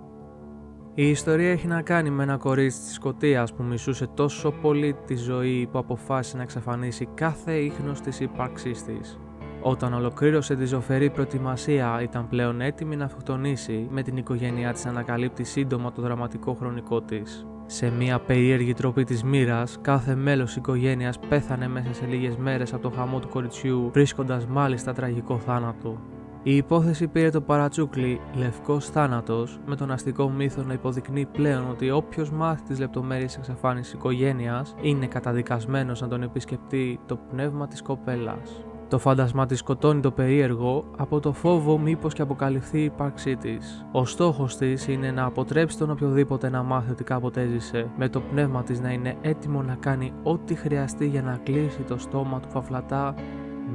Η 0.93 1.09
ιστορία 1.09 1.51
έχει 1.51 1.67
να 1.67 1.81
κάνει 1.81 2.09
με 2.09 2.23
ένα 2.23 2.37
κορίτσι 2.37 2.79
της 2.79 2.93
Σκοτίας 2.93 3.53
που 3.53 3.63
μισούσε 3.63 4.07
τόσο 4.07 4.51
πολύ 4.51 4.95
τη 5.05 5.15
ζωή 5.15 5.67
που 5.71 5.77
αποφάσισε 5.77 6.37
να 6.37 6.43
εξαφανίσει 6.43 7.07
κάθε 7.13 7.53
ίχνος 7.53 8.01
της 8.01 8.19
ύπαρξής 8.19 8.83
της. 8.83 9.19
Όταν 9.61 9.93
ολοκλήρωσε 9.93 10.55
τη 10.55 10.65
ζωφερή 10.65 11.09
προετοιμασία, 11.09 12.01
ήταν 12.01 12.27
πλέον 12.27 12.61
έτοιμη 12.61 12.95
να 12.95 13.05
αυτοκτονήσει, 13.05 13.87
με 13.91 14.01
την 14.01 14.17
οικογένειά 14.17 14.73
της 14.73 14.85
ανακαλύπτει 14.85 15.43
σύντομα 15.43 15.91
το 15.91 16.01
δραματικό 16.01 16.53
χρονικό 16.53 17.01
της. 17.01 17.47
Σε 17.65 17.89
μια 17.89 18.19
περίεργη 18.19 18.73
τροπή 18.73 19.03
της 19.03 19.23
μοίρας, 19.23 19.77
κάθε 19.81 20.15
μέλος 20.15 20.55
οικογένειας 20.55 21.19
πέθανε 21.19 21.67
μέσα 21.67 21.93
σε 21.93 22.05
λίγες 22.05 22.35
μέρες 22.35 22.73
από 22.73 22.81
το 22.81 22.89
χαμό 22.89 23.19
του 23.19 23.29
κοριτσιού, 23.29 23.89
βρίσκοντας 23.93 24.45
μάλιστα 24.45 24.93
τραγικό 24.93 25.37
θάνατο. 25.37 26.16
Η 26.47 26.55
υπόθεση 26.55 27.07
πήρε 27.07 27.29
το 27.29 27.41
παρατσούκλι 27.41 28.21
Λευκός 28.33 28.89
Θάνατος 28.89 29.59
με 29.65 29.75
τον 29.75 29.91
αστικό 29.91 30.29
μύθο 30.29 30.63
να 30.63 30.73
υποδεικνύει 30.73 31.25
πλέον 31.25 31.69
ότι 31.69 31.91
όποιος 31.91 32.31
μάθει 32.31 32.63
τις 32.63 32.79
λεπτομέρειες 32.79 33.35
εξαφάνισης 33.35 33.93
οικογένειας 33.93 34.75
είναι 34.81 35.07
καταδικασμένος 35.07 36.01
να 36.01 36.07
τον 36.07 36.23
επισκεπτεί 36.23 36.99
το 37.05 37.19
πνεύμα 37.31 37.67
της 37.67 37.81
κοπέλας. 37.81 38.65
Το 38.87 38.99
φάντασμά 38.99 39.45
της 39.45 39.59
σκοτώνει 39.59 40.01
το 40.01 40.11
περίεργο 40.11 40.85
από 40.97 41.19
το 41.19 41.33
φόβο 41.33 41.77
μήπως 41.77 42.13
και 42.13 42.21
αποκαλυφθεί 42.21 42.79
η 42.79 42.83
ύπαρξή 42.83 43.35
της. 43.35 43.85
Ο 43.91 44.05
στόχος 44.05 44.57
της 44.57 44.87
είναι 44.87 45.11
να 45.11 45.25
αποτρέψει 45.25 45.77
τον 45.77 45.91
οποιοδήποτε 45.91 46.49
να 46.49 46.63
μάθει 46.63 46.91
ότι 46.91 47.03
κάποτε 47.03 47.41
έζησε, 47.41 47.89
με 47.97 48.09
το 48.09 48.21
πνεύμα 48.21 48.63
της 48.63 48.79
να 48.79 48.91
είναι 48.91 49.15
έτοιμο 49.21 49.61
να 49.61 49.75
κάνει 49.75 50.13
ό,τι 50.23 50.55
χρειαστεί 50.55 51.07
για 51.07 51.21
να 51.21 51.39
κλείσει 51.43 51.81
το 51.81 51.97
στόμα 51.97 52.39
του 52.39 52.49
φαφλατά 52.49 53.13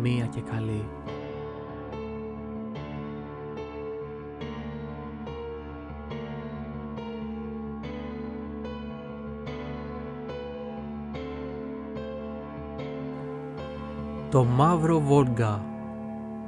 μία 0.02 0.26
και 0.26 0.40
καλή. 0.40 0.84
Το 14.32 14.44
μαύρο 14.44 15.00
Βόλγκα 15.00 15.64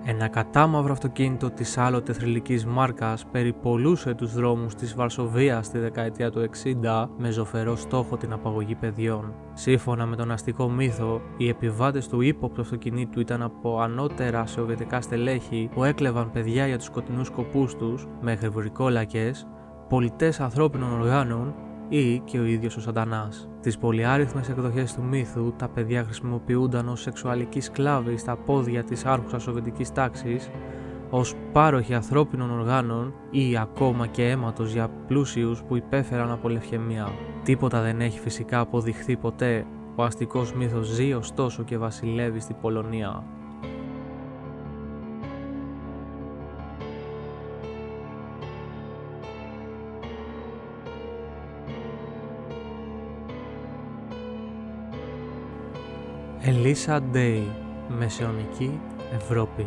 ένα 0.05 0.29
κατάμαυρο 0.29 0.93
αυτοκίνητο 0.93 1.51
της 1.51 1.79
άλλοτε 1.79 2.13
θρηλυκής 2.13 2.67
μάρκας 2.67 3.27
περιπολούσε 3.27 4.15
τους 4.15 4.35
δρόμους 4.35 4.75
της 4.75 4.95
Βαρσοβίας 4.95 5.67
στη 5.67 5.79
δεκαετία 5.79 6.31
του 6.31 6.41
60 6.41 7.09
με 7.19 7.31
ζωφερό 7.31 7.77
στόχο 7.77 8.17
την 8.17 8.33
απαγωγή 8.33 8.75
παιδιών. 8.75 9.35
Σύμφωνα 9.53 10.07
με 10.07 10.17
τον 10.17 10.31
αστικό 10.31 10.69
μύθο, 10.69 11.21
οι 11.37 11.49
επιβάτες 11.49 12.09
του 12.09 12.21
ύποπτου 12.21 12.61
αυτοκινήτου 12.61 13.21
ήταν 13.21 13.43
από 13.43 13.81
ανώτερα 13.81 14.47
σοβιετικά 14.47 15.01
στελέχη 15.01 15.69
που 15.75 15.85
έκλεβαν 15.85 16.31
παιδιά 16.31 16.67
για 16.67 16.77
τους 16.77 16.87
σκοτεινούς 16.87 17.27
σκοπούς 17.27 17.77
τους 17.77 18.07
μέχρι 18.21 18.49
βρικόλακες, 18.49 19.47
πολιτές 19.89 20.41
ανθρώπινων 20.41 21.01
οργάνων 21.01 21.55
ή 21.89 22.19
και 22.19 22.39
ο 22.39 22.45
ίδιος 22.45 22.77
ο 22.77 22.81
σατανάς. 22.81 23.49
Τις 23.61 23.79
πολυάριθμες 23.79 24.49
εκδοχές 24.49 24.95
του 24.95 25.03
μύθου, 25.03 25.53
τα 25.57 25.69
παιδιά 25.69 26.05
χρησιμοποιούνταν 26.05 26.89
ως 26.89 27.01
σεξουαλικοί 27.01 27.61
σκλάβοι 27.61 28.17
στα 28.17 28.37
πόδια 28.37 28.85
της 28.85 29.05
άρχουσας 29.05 29.43
σοβιετικής 29.43 29.93
τάξης, 29.93 30.51
ως 31.11 31.35
πάροχοι 31.53 31.95
ανθρώπινων 31.95 32.51
οργάνων 32.51 33.15
ή 33.31 33.59
ακόμα 33.59 34.07
και 34.07 34.29
αίματος 34.29 34.73
για 34.73 34.91
πλούσιους 35.07 35.63
που 35.63 35.77
υπέφεραν 35.77 36.31
από 36.31 36.49
λευχαιμία. 36.49 37.09
Τίποτα 37.43 37.83
δεν 37.83 38.01
έχει 38.01 38.21
φυσικά 38.21 38.61
αποδειχθεί 38.61 39.17
ποτέ, 39.17 39.67
ο 39.97 40.03
αστικός 40.03 40.55
μύθος 40.55 40.87
ζει 40.87 41.13
ωστόσο 41.13 41.63
και 41.63 41.79
βασιλεύει 41.79 42.41
στην 42.41 42.57
Πολωνία. 42.61 43.25
Ελίσσα 56.47 57.03
Ντέι, 57.03 57.51
Μεσαιωνική 57.99 58.81
Ευρώπη 59.15 59.67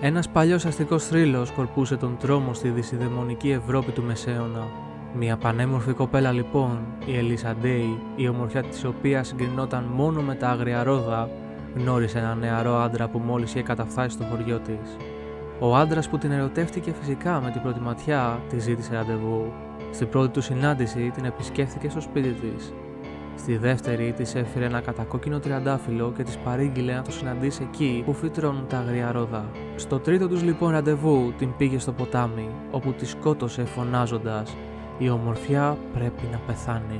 Ένας 0.00 0.28
παλιός 0.28 0.64
αστικός 0.64 1.04
θρύλος 1.06 1.48
σκορπούσε 1.48 1.96
τον 1.96 2.16
τρόμο 2.20 2.54
στη 2.54 2.68
δυσιδαιμονική 2.68 3.50
Ευρώπη 3.50 3.92
του 3.92 4.02
Μεσαίωνα. 4.02 4.66
Μια 5.14 5.36
πανέμορφη 5.36 5.92
κοπέλα 5.92 6.32
λοιπόν, 6.32 6.78
η 7.06 7.16
Ελίσσα 7.16 7.54
Ντέι, 7.60 8.00
η 8.16 8.28
ομορφιά 8.28 8.62
της 8.62 8.84
οποίας 8.84 9.26
συγκρινόταν 9.26 9.84
μόνο 9.84 10.20
με 10.20 10.34
τα 10.34 10.48
άγρια 10.48 10.82
ρόδα, 10.82 11.28
γνώρισε 11.76 12.18
έναν 12.18 12.38
νεαρό 12.38 12.74
άντρα 12.74 13.08
που 13.08 13.18
μόλις 13.18 13.50
είχε 13.50 13.62
καταφτάσει 13.62 14.10
στο 14.10 14.24
χωριό 14.24 14.58
της. 14.58 14.96
Ο 15.58 15.76
άντρας 15.76 16.08
που 16.08 16.18
την 16.18 16.30
ερωτεύτηκε 16.30 16.92
φυσικά 17.00 17.40
με 17.40 17.50
την 17.50 17.62
πρώτη 17.62 17.80
ματιά, 17.80 18.40
τη 18.48 18.58
ζήτησε 18.58 18.94
ραντεβού. 18.94 19.52
Στην 19.92 20.08
πρώτη 20.08 20.28
του 20.28 20.40
συνάντηση 20.40 21.10
την 21.14 21.24
επισκέφθηκε 21.24 21.88
στο 21.88 22.00
σπίτι 22.00 22.28
της 22.28 22.72
Στη 23.40 23.56
δεύτερη 23.56 24.12
της 24.12 24.34
έφερε 24.34 24.64
ένα 24.64 24.80
κατακόκκινο 24.80 25.38
τριαντάφυλλο 25.38 26.12
και 26.16 26.22
της 26.22 26.36
παρήγγειλε 26.36 26.94
να 26.94 27.02
το 27.02 27.10
συναντήσει 27.10 27.62
εκεί 27.62 28.02
που 28.04 28.12
φυτρώνουν 28.12 28.66
τα 28.68 28.78
αγρία 28.78 29.12
ρόδα. 29.12 29.50
Στο 29.76 29.98
τρίτο 29.98 30.28
τους 30.28 30.42
λοιπόν 30.42 30.70
ραντεβού 30.70 31.32
την 31.38 31.56
πήγε 31.56 31.78
στο 31.78 31.92
ποτάμι, 31.92 32.48
όπου 32.70 32.92
τη 32.92 33.06
σκότωσε 33.06 33.64
φωνάζοντας: 33.64 34.56
Η 34.98 35.10
ομορφιά 35.10 35.76
πρέπει 35.94 36.22
να 36.32 36.38
πεθάνει. 36.38 36.96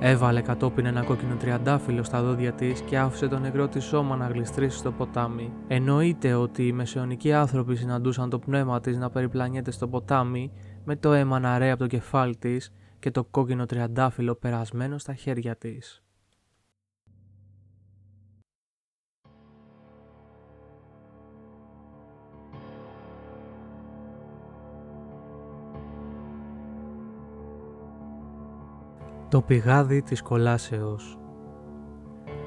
Έβαλε 0.00 0.40
κατόπιν 0.40 0.86
ένα 0.86 1.02
κόκκινο 1.02 1.34
τριαντάφυλλο 1.34 2.02
στα 2.02 2.22
δόντια 2.22 2.52
της 2.52 2.80
και 2.80 2.98
άφησε 2.98 3.28
το 3.28 3.38
νεκρό 3.38 3.68
της 3.68 3.84
σώμα 3.84 4.16
να 4.16 4.26
γλιστρήσει 4.26 4.78
στο 4.78 4.92
ποτάμι. 4.92 5.52
Εννοείται 5.68 6.34
ότι 6.34 6.66
οι 6.66 6.72
μεσαιωνικοί 6.72 7.32
άνθρωποι 7.32 7.76
συναντούσαν 7.76 8.30
το 8.30 8.38
πνεύμα 8.38 8.80
της 8.80 8.98
να 8.98 9.10
περιπλανιέται 9.10 9.70
στο 9.70 9.88
ποτάμι 9.88 10.52
με 10.84 10.96
το 10.96 11.12
αίμα 11.12 11.38
να 11.38 11.58
ρέει 11.58 11.70
από 11.70 11.78
το 11.78 11.86
κεφάλι 11.86 12.36
της 12.36 12.72
και 12.98 13.10
το 13.10 13.24
κόκκινο 13.24 13.66
τριαντάφυλλο 13.66 14.34
περασμένο 14.34 14.98
στα 14.98 15.14
χέρια 15.14 15.56
της. 15.56 16.02
Το 29.28 29.42
πηγάδι 29.42 30.02
της 30.02 30.22
κολάσεως 30.22 31.18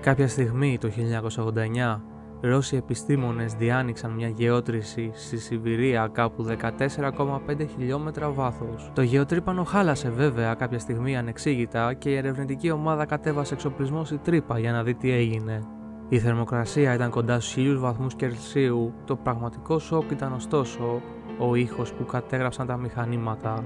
Κάποια 0.01 0.27
στιγμή 0.27 0.77
το 0.77 0.89
1989 1.45 2.01
Ρώσοι 2.41 2.75
επιστήμονες 2.75 3.53
διάνοιξαν 3.53 4.11
μια 4.11 4.27
γεώτρηση 4.27 5.11
στη 5.13 5.37
Σιβηρία 5.37 6.09
κάπου 6.11 6.45
14,5 6.45 7.67
χιλιόμετρα 7.75 8.29
βάθος. 8.29 8.91
Το 8.93 9.01
γεωτρύπανο 9.01 9.63
χάλασε 9.63 10.09
βέβαια 10.09 10.53
κάποια 10.53 10.79
στιγμή 10.79 11.17
ανεξήγητα 11.17 11.93
και 11.93 12.09
η 12.09 12.15
ερευνητική 12.15 12.71
ομάδα 12.71 13.05
κατέβασε 13.05 13.53
εξοπλισμό 13.53 14.05
στη 14.05 14.17
τρύπα 14.17 14.59
για 14.59 14.71
να 14.71 14.83
δει 14.83 14.93
τι 14.93 15.11
έγινε. 15.11 15.61
Η 16.09 16.19
θερμοκρασία 16.19 16.93
ήταν 16.93 17.09
κοντά 17.09 17.39
στους 17.39 17.55
1000 17.57 17.75
βαθμούς 17.77 18.15
Κελσίου, 18.15 18.93
το 19.05 19.15
πραγματικό 19.15 19.79
σοκ 19.79 20.11
ήταν 20.11 20.33
ωστόσο 20.33 21.01
ο 21.41 21.55
ήχος 21.55 21.93
που 21.93 22.05
κατέγραψαν 22.05 22.67
τα 22.67 22.77
μηχανήματα. 22.77 23.63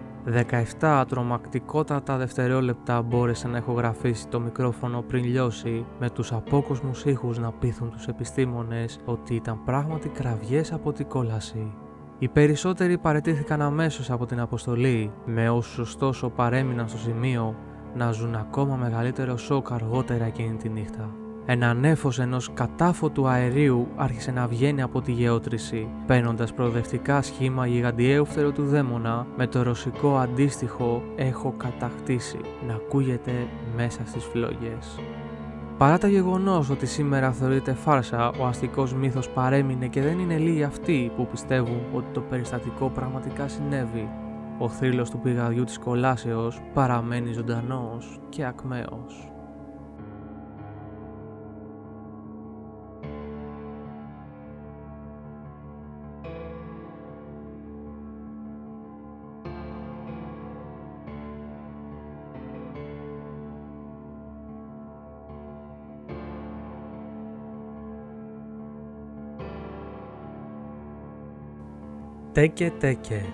17 0.80 1.04
τρομακτικότατα 1.08 2.18
δευτερόλεπτα 2.18 3.02
μπόρεσε 3.02 3.48
να 3.48 3.58
ηχογραφήσει 3.58 4.28
το 4.28 4.40
μικρόφωνο 4.40 5.02
πριν 5.02 5.24
λιώσει, 5.24 5.86
με 6.00 6.10
τους 6.10 6.32
απόκοσμους 6.32 7.06
ήχους 7.06 7.38
να 7.38 7.52
πείθουν 7.52 7.92
τους 7.92 8.08
επιστήμονες 8.08 9.00
ότι 9.06 9.36
ήταν 9.36 9.64
πράγματι 9.64 10.10
κραυγές 10.10 10.74
από 10.74 10.92
την 10.92 11.08
κόλαση. 11.08 11.74
Οι 12.20 12.28
περισσότεροι 12.28 12.98
παρετήθηκαν 12.98 13.62
αμέσως 13.62 14.12
από 14.12 14.26
την 14.26 14.40
αποστολή, 14.40 15.12
με 15.26 15.50
όσους 15.50 15.78
ωστόσο 15.78 16.30
παρέμειναν 16.30 16.88
στο 16.88 16.98
σημείο 16.98 17.56
να 17.96 18.12
ζουν 18.12 18.36
ακόμα 18.36 18.76
μεγαλύτερο 18.76 19.38
σοκ 19.38 19.72
αργότερα 19.72 20.26
εκείνη 20.26 20.56
τη 20.56 20.70
νύχτα. 20.70 21.25
Ένα 21.48 21.74
νέφος 21.74 22.20
ενός 22.20 22.54
κατάφωτου 22.54 23.28
αερίου 23.28 23.88
άρχισε 23.96 24.32
να 24.32 24.48
βγαίνει 24.48 24.82
από 24.82 25.02
τη 25.02 25.12
γεώτρηση, 25.12 25.88
παίρνοντας 26.06 26.54
προοδευτικά 26.54 27.22
σχήμα 27.22 27.68
γιγαντιαίου 27.68 28.26
φτερού 28.26 28.52
του 28.52 28.66
δαίμονα 28.66 29.28
με 29.38 29.48
το 29.48 29.62
ρωσικό 29.62 30.18
αντίστοιχο 30.18 31.04
«έχω 31.16 31.54
κατακτήσει» 31.58 32.40
να 32.68 32.74
ακούγεται 32.74 33.32
μέσα 33.76 34.02
στις 34.06 34.24
φλόγες. 34.24 35.00
Παρά 35.78 35.98
το 35.98 36.08
γεγονός 36.08 36.70
ότι 36.70 36.86
σήμερα 36.86 37.32
θεωρείται 37.32 37.74
φάρσα, 37.74 38.30
ο 38.30 38.46
αστικός 38.46 38.94
μύθος 38.94 39.30
παρέμεινε 39.30 39.88
και 39.88 40.02
δεν 40.02 40.20
είναι 40.20 40.38
λίγοι 40.38 40.64
αυτοί 40.64 41.12
που 41.16 41.28
πιστεύουν 41.28 41.80
ότι 41.94 42.06
το 42.14 42.22
περιστατικό 42.22 42.90
πραγματικά 42.90 43.48
συνέβη. 43.48 44.10
Ο 44.60 44.70
θρύλος 44.70 45.10
του 45.10 45.20
πηγαδιού 45.20 45.64
της 45.64 45.78
κολάσεως 45.80 46.62
παραμένει 46.74 47.32
ζωντανός 47.34 48.20
και 48.30 48.46
ακμαίος. 48.46 49.35
Τέκε 72.36 72.72
Τέκε 72.80 73.26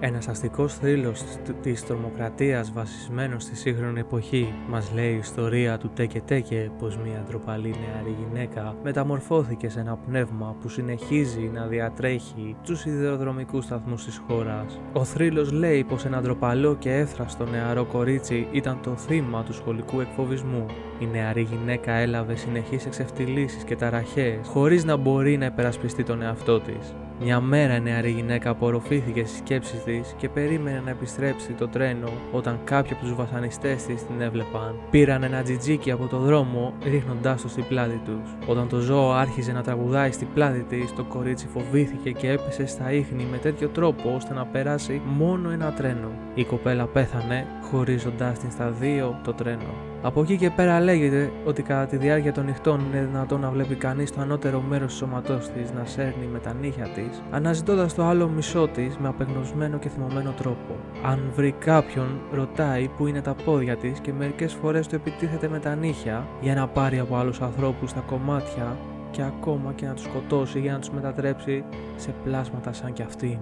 Ένας 0.00 0.28
αστικός 0.28 0.74
θρύλος 0.74 1.22
της 1.62 1.86
τρομοκρατίας 1.86 2.72
βασισμένος 2.72 3.42
στη 3.42 3.56
σύγχρονη 3.56 4.00
εποχή 4.00 4.54
μας 4.68 4.92
λέει 4.94 5.12
η 5.12 5.16
ιστορία 5.16 5.78
του 5.78 5.90
Τέκε 5.94 6.20
Τέκε 6.20 6.70
πως 6.78 6.96
μια 6.96 7.24
ντροπαλή 7.26 7.68
νεαρή 7.68 8.16
γυναίκα 8.18 8.76
μεταμορφώθηκε 8.82 9.68
σε 9.68 9.80
ένα 9.80 9.96
πνεύμα 9.96 10.56
που 10.60 10.68
συνεχίζει 10.68 11.50
να 11.54 11.66
διατρέχει 11.66 12.56
τους 12.64 12.84
ιδεοδρομικούς 12.84 13.64
σταθμούς 13.64 14.04
της 14.04 14.22
χώρας. 14.28 14.80
Ο 14.92 15.04
θρύλος 15.04 15.52
λέει 15.52 15.84
πως 15.84 16.04
ένα 16.04 16.20
ντροπαλό 16.20 16.76
και 16.76 16.94
έφραστο 16.94 17.46
νεαρό 17.46 17.84
κορίτσι 17.84 18.48
ήταν 18.50 18.80
το 18.82 18.96
θύμα 18.96 19.42
του 19.42 19.52
σχολικού 19.52 20.00
εκφοβισμού. 20.00 20.66
Η 20.98 21.06
νεαρή 21.06 21.42
γυναίκα 21.42 21.92
έλαβε 21.92 22.34
συνεχείς 22.34 22.86
εξευτελίσει 22.86 23.64
και 23.64 23.76
ταραχές 23.76 24.46
χωρίς 24.46 24.84
να 24.84 24.96
μπορεί 24.96 25.36
να 25.36 25.46
υπερασπιστεί 25.46 26.02
τον 26.02 26.22
εαυτό 26.22 26.60
της. 26.60 26.94
Μια 27.20 27.40
μέρα 27.40 27.76
η 27.76 27.80
νεαρή 27.80 28.10
γυναίκα 28.10 28.50
απορροφήθηκε 28.50 29.24
στις 29.24 29.38
σκέψεις 29.38 29.82
της 29.82 30.14
και 30.16 30.28
περίμενε 30.28 30.80
να 30.84 30.90
επιστρέψει 30.90 31.52
το 31.52 31.68
τρένο 31.68 32.08
όταν 32.32 32.58
κάποιοι 32.64 32.92
από 32.92 33.02
τους 33.02 33.14
βασανιστές 33.14 33.82
της 33.82 34.06
την 34.06 34.20
έβλεπαν. 34.20 34.74
Πήραν 34.90 35.22
ένα 35.22 35.42
τζιτζίκι 35.42 35.90
από 35.90 36.06
το 36.06 36.18
δρόμο 36.18 36.74
ρίχνοντάς 36.84 37.42
το 37.42 37.48
στην 37.48 37.64
πλάτη 37.68 38.00
τους. 38.04 38.36
Όταν 38.46 38.68
το 38.68 38.78
ζώο 38.78 39.10
άρχιζε 39.10 39.52
να 39.52 39.62
τραγουδάει 39.62 40.12
στην 40.12 40.28
πλάτη 40.34 40.62
της, 40.62 40.94
το 40.94 41.04
κορίτσι 41.04 41.46
φοβήθηκε 41.46 42.10
και 42.10 42.30
έπεσε 42.30 42.66
στα 42.66 42.92
ίχνη 42.92 43.26
με 43.30 43.36
τέτοιο 43.36 43.68
τρόπο 43.68 44.14
ώστε 44.14 44.34
να 44.34 44.46
περάσει 44.46 45.00
μόνο 45.04 45.50
ένα 45.50 45.72
τρένο. 45.72 46.25
Η 46.38 46.44
κοπέλα 46.44 46.86
πέθανε 46.86 47.46
χωρίζοντάς 47.62 48.38
την 48.38 48.50
στα 48.50 48.70
δύο 48.70 49.20
το 49.24 49.32
τρένο. 49.32 49.74
Από 50.02 50.22
εκεί 50.22 50.36
και 50.36 50.50
πέρα 50.50 50.80
λέγεται 50.80 51.32
ότι 51.44 51.62
κατά 51.62 51.86
τη 51.86 51.96
διάρκεια 51.96 52.32
των 52.32 52.44
νυχτών 52.44 52.80
είναι 52.80 53.04
δυνατόν 53.04 53.40
να 53.40 53.50
βλέπει 53.50 53.74
κανείς 53.74 54.12
το 54.12 54.20
ανώτερο 54.20 54.60
μέρος 54.60 54.90
του 54.90 54.96
σώματός 54.96 55.48
της 55.48 55.72
να 55.72 55.84
σέρνει 55.84 56.26
με 56.32 56.38
τα 56.38 56.52
νύχια 56.52 56.88
της, 56.88 57.22
αναζητώντας 57.30 57.94
το 57.94 58.04
άλλο 58.04 58.28
μισό 58.28 58.68
της 58.68 58.96
με 58.96 59.08
απεγνωσμένο 59.08 59.78
και 59.78 59.88
θυμωμένο 59.88 60.30
τρόπο. 60.30 60.76
Αν 61.04 61.20
βρει 61.34 61.52
κάποιον, 61.52 62.20
ρωτάει 62.32 62.88
που 62.88 63.06
είναι 63.06 63.20
τα 63.20 63.34
πόδια 63.44 63.76
της 63.76 64.00
και 64.00 64.12
μερικές 64.12 64.52
φορές 64.54 64.86
του 64.86 64.94
επιτίθεται 64.94 65.48
με 65.48 65.58
τα 65.58 65.74
νύχια 65.74 66.26
για 66.40 66.54
να 66.54 66.68
πάρει 66.68 66.98
από 66.98 67.16
άλλους 67.16 67.40
ανθρώπους 67.40 67.92
τα 67.92 68.00
κομμάτια 68.00 68.76
και 69.10 69.22
ακόμα 69.22 69.72
και 69.72 69.86
να 69.86 69.94
τους 69.94 70.04
σκοτώσει 70.04 70.60
για 70.60 70.72
να 70.72 70.78
τους 70.78 70.90
μετατρέψει 70.90 71.64
σε 71.96 72.14
πλάσματα 72.24 72.72
σαν 72.72 72.92
κι 72.92 73.02
αυτήν. 73.02 73.38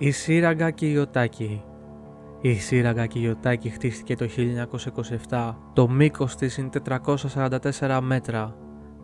Η 0.00 0.10
σύραγγα 0.10 0.70
Κιωτάκη 0.70 1.62
Η 2.40 2.54
σύραγγα 2.54 3.06
Κιωτάκη 3.06 3.68
χτίστηκε 3.68 4.16
το 4.16 4.26
1927. 5.28 5.54
Το 5.72 5.88
μήκος 5.88 6.34
της 6.36 6.56
είναι 6.56 6.68
444 6.68 8.00
μέτρα. 8.02 8.54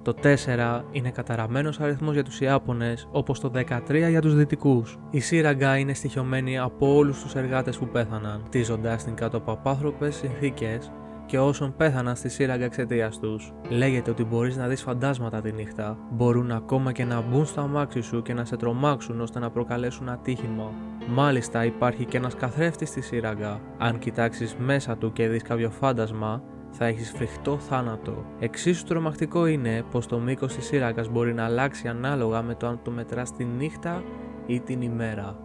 Το 0.02 0.14
4 0.22 0.85
είναι 0.90 1.11
καταραμένος 1.11 1.80
αριθμός 1.80 2.14
για 2.14 2.24
τους 2.24 2.40
Ιάπωνες, 2.40 3.09
όπως 3.12 3.40
το 3.40 3.48
13 3.48 4.09
για 4.09 4.20
τους 4.20 4.35
Δυτικούς. 4.35 4.98
Η 5.11 5.20
σύραγγα 5.20 5.78
είναι 5.78 5.94
στοιχειωμένη 5.94 6.59
από 6.59 6.94
όλους 6.94 7.22
τους 7.22 7.35
εργάτες 7.35 7.78
που 7.78 7.87
πέθαναν, 7.87 8.42
τίζοντας 8.50 9.04
την 9.04 9.14
κάτω 9.14 9.37
από 9.37 9.52
απάνθρωπες 9.52 10.14
συνθήκες 10.14 10.92
και 11.26 11.38
όσων 11.38 11.74
πέθαναν 11.76 12.16
στη 12.16 12.28
σύραγγα 12.28 12.64
εξαιτίας 12.64 13.18
τους. 13.18 13.52
Λέγεται 13.68 14.10
ότι 14.10 14.24
μπορείς 14.24 14.56
να 14.56 14.68
δεις 14.68 14.82
φαντάσματα 14.82 15.40
τη 15.40 15.52
νύχτα. 15.52 15.98
Μπορούν 16.10 16.50
ακόμα 16.50 16.92
και 16.92 17.04
να 17.04 17.20
μπουν 17.20 17.46
στο 17.46 17.60
αμάξι 17.60 18.00
σου 18.00 18.22
και 18.22 18.34
να 18.34 18.44
σε 18.44 18.56
τρομάξουν 18.56 19.20
ώστε 19.20 19.38
να 19.38 19.50
προκαλέσουν 19.50 20.08
ατύχημα. 20.08 20.70
Μάλιστα 21.08 21.64
υπάρχει 21.64 22.04
και 22.04 22.16
ένας 22.16 22.34
καθρέφτης 22.34 22.88
στη 22.88 23.00
σύραγγα. 23.00 23.60
Αν 23.78 23.98
κοιτάξεις 23.98 24.56
μέσα 24.56 24.96
του 24.96 25.12
και 25.12 25.28
δεις 25.28 25.42
κάποιο 25.42 25.70
φάντασμα, 25.70 26.42
θα 26.70 26.87
έχεις 26.87 27.10
φρικτό 27.10 27.58
θάνατο. 27.58 28.24
Εξίσου 28.38 28.84
τρομακτικό 28.84 29.46
είναι 29.46 29.84
πως 29.90 30.06
το 30.06 30.18
μήκος 30.18 30.54
της 30.54 30.66
σύραγγας 30.66 31.08
μπορεί 31.08 31.34
να 31.34 31.44
αλλάξει 31.44 31.88
ανάλογα 31.88 32.42
με 32.42 32.54
το 32.54 32.66
αν 32.66 32.80
το 32.82 32.90
μετράς 32.90 33.32
τη 33.32 33.44
νύχτα 33.44 34.02
ή 34.46 34.60
την 34.60 34.82
ημέρα. 34.82 35.37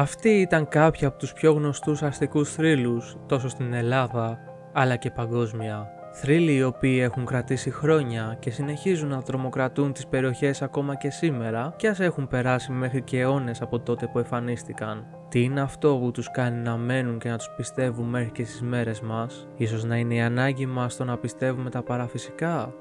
Αυτοί 0.00 0.28
ήταν 0.28 0.68
κάποιοι 0.68 1.06
από 1.06 1.18
τους 1.18 1.32
πιο 1.32 1.52
γνωστούς 1.52 2.02
αστικούς 2.02 2.52
θρύλους 2.52 3.16
τόσο 3.26 3.48
στην 3.48 3.72
Ελλάδα 3.72 4.38
αλλά 4.72 4.96
και 4.96 5.10
παγκόσμια. 5.10 5.88
Θρύλοι 6.12 6.54
οι 6.54 6.62
οποίοι 6.62 6.98
έχουν 7.02 7.24
κρατήσει 7.24 7.70
χρόνια 7.70 8.36
και 8.38 8.50
συνεχίζουν 8.50 9.08
να 9.08 9.22
τρομοκρατούν 9.22 9.92
τις 9.92 10.06
περιοχές 10.06 10.62
ακόμα 10.62 10.94
και 10.94 11.10
σήμερα 11.10 11.74
και 11.76 11.88
ας 11.88 12.00
έχουν 12.00 12.28
περάσει 12.28 12.72
μέχρι 12.72 13.02
και 13.02 13.20
αιώνες 13.20 13.62
από 13.62 13.80
τότε 13.80 14.06
που 14.06 14.18
εμφανίστηκαν. 14.18 15.06
Τι 15.28 15.42
είναι 15.42 15.60
αυτό 15.60 15.98
που 15.98 16.10
τους 16.10 16.30
κάνει 16.30 16.62
να 16.62 16.76
μένουν 16.76 17.18
και 17.18 17.28
να 17.28 17.36
τους 17.36 17.50
πιστεύουν 17.56 18.08
μέχρι 18.08 18.30
και 18.30 18.44
στις 18.44 18.62
μέρες 18.62 19.00
μας, 19.00 19.48
ίσως 19.56 19.84
να 19.84 19.96
είναι 19.96 20.14
η 20.14 20.20
ανάγκη 20.20 20.66
μας 20.66 20.92
στο 20.92 21.04
να 21.04 21.16
πιστεύουμε 21.18 21.70
τα 21.70 21.82
παραφυσικά; 21.82 22.74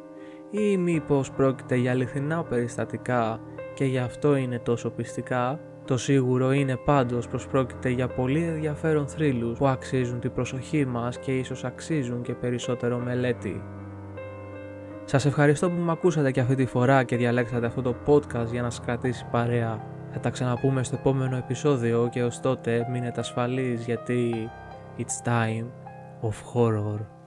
Ή 0.52 0.78
μήπως 0.78 1.32
πρόκειται 1.32 1.76
για 1.76 1.92
αληθινά 1.92 2.44
περιστατικά 2.44 3.40
και 3.74 3.86
γι' 3.86 4.00
αυτό 4.00 4.36
είναι 4.36 4.60
τόσο 4.60 4.90
πιστικά; 4.90 5.60
Το 5.90 5.98
σίγουρο 5.98 6.52
είναι 6.52 6.76
πάντως 6.76 7.28
πως 7.28 7.48
πρόκειται 7.48 7.90
για 7.90 8.08
πολύ 8.08 8.44
ενδιαφέρον 8.44 9.08
θρύλους 9.08 9.58
που 9.58 9.68
αξίζουν 9.68 10.20
την 10.20 10.32
προσοχή 10.32 10.86
μας 10.86 11.18
και 11.18 11.38
ίσως 11.38 11.64
αξίζουν 11.64 12.22
και 12.22 12.34
περισσότερο 12.34 12.98
μελέτη. 12.98 13.64
Σας 15.06 15.26
ευχαριστώ 15.26 15.70
που 15.70 15.82
με 15.82 15.92
ακούσατε 15.92 16.32
και 16.32 16.40
αυτή 16.40 16.56
τη 16.56 16.66
φορά 16.66 17.04
και 17.04 17.16
διαλέξατε 17.16 17.66
αυτό 17.66 17.82
το 17.82 17.96
podcast 18.06 18.48
για 18.52 18.62
να 18.62 18.70
σας 18.70 18.86
κρατήσει 18.86 19.26
παρέα. 19.32 19.84
Θα 20.12 20.20
τα 20.20 20.30
ξαναπούμε 20.30 20.84
στο 20.84 20.96
επόμενο 21.00 21.38
επεισόδιο 21.38 22.10
και 22.12 22.24
ως 22.24 22.40
τότε 22.40 22.88
μείνετε 22.92 23.20
ασφαλείς 23.20 23.86
γιατί 23.86 24.50
it's 24.98 25.28
time 25.28 25.66
of 26.22 26.34
horror. 26.54 27.19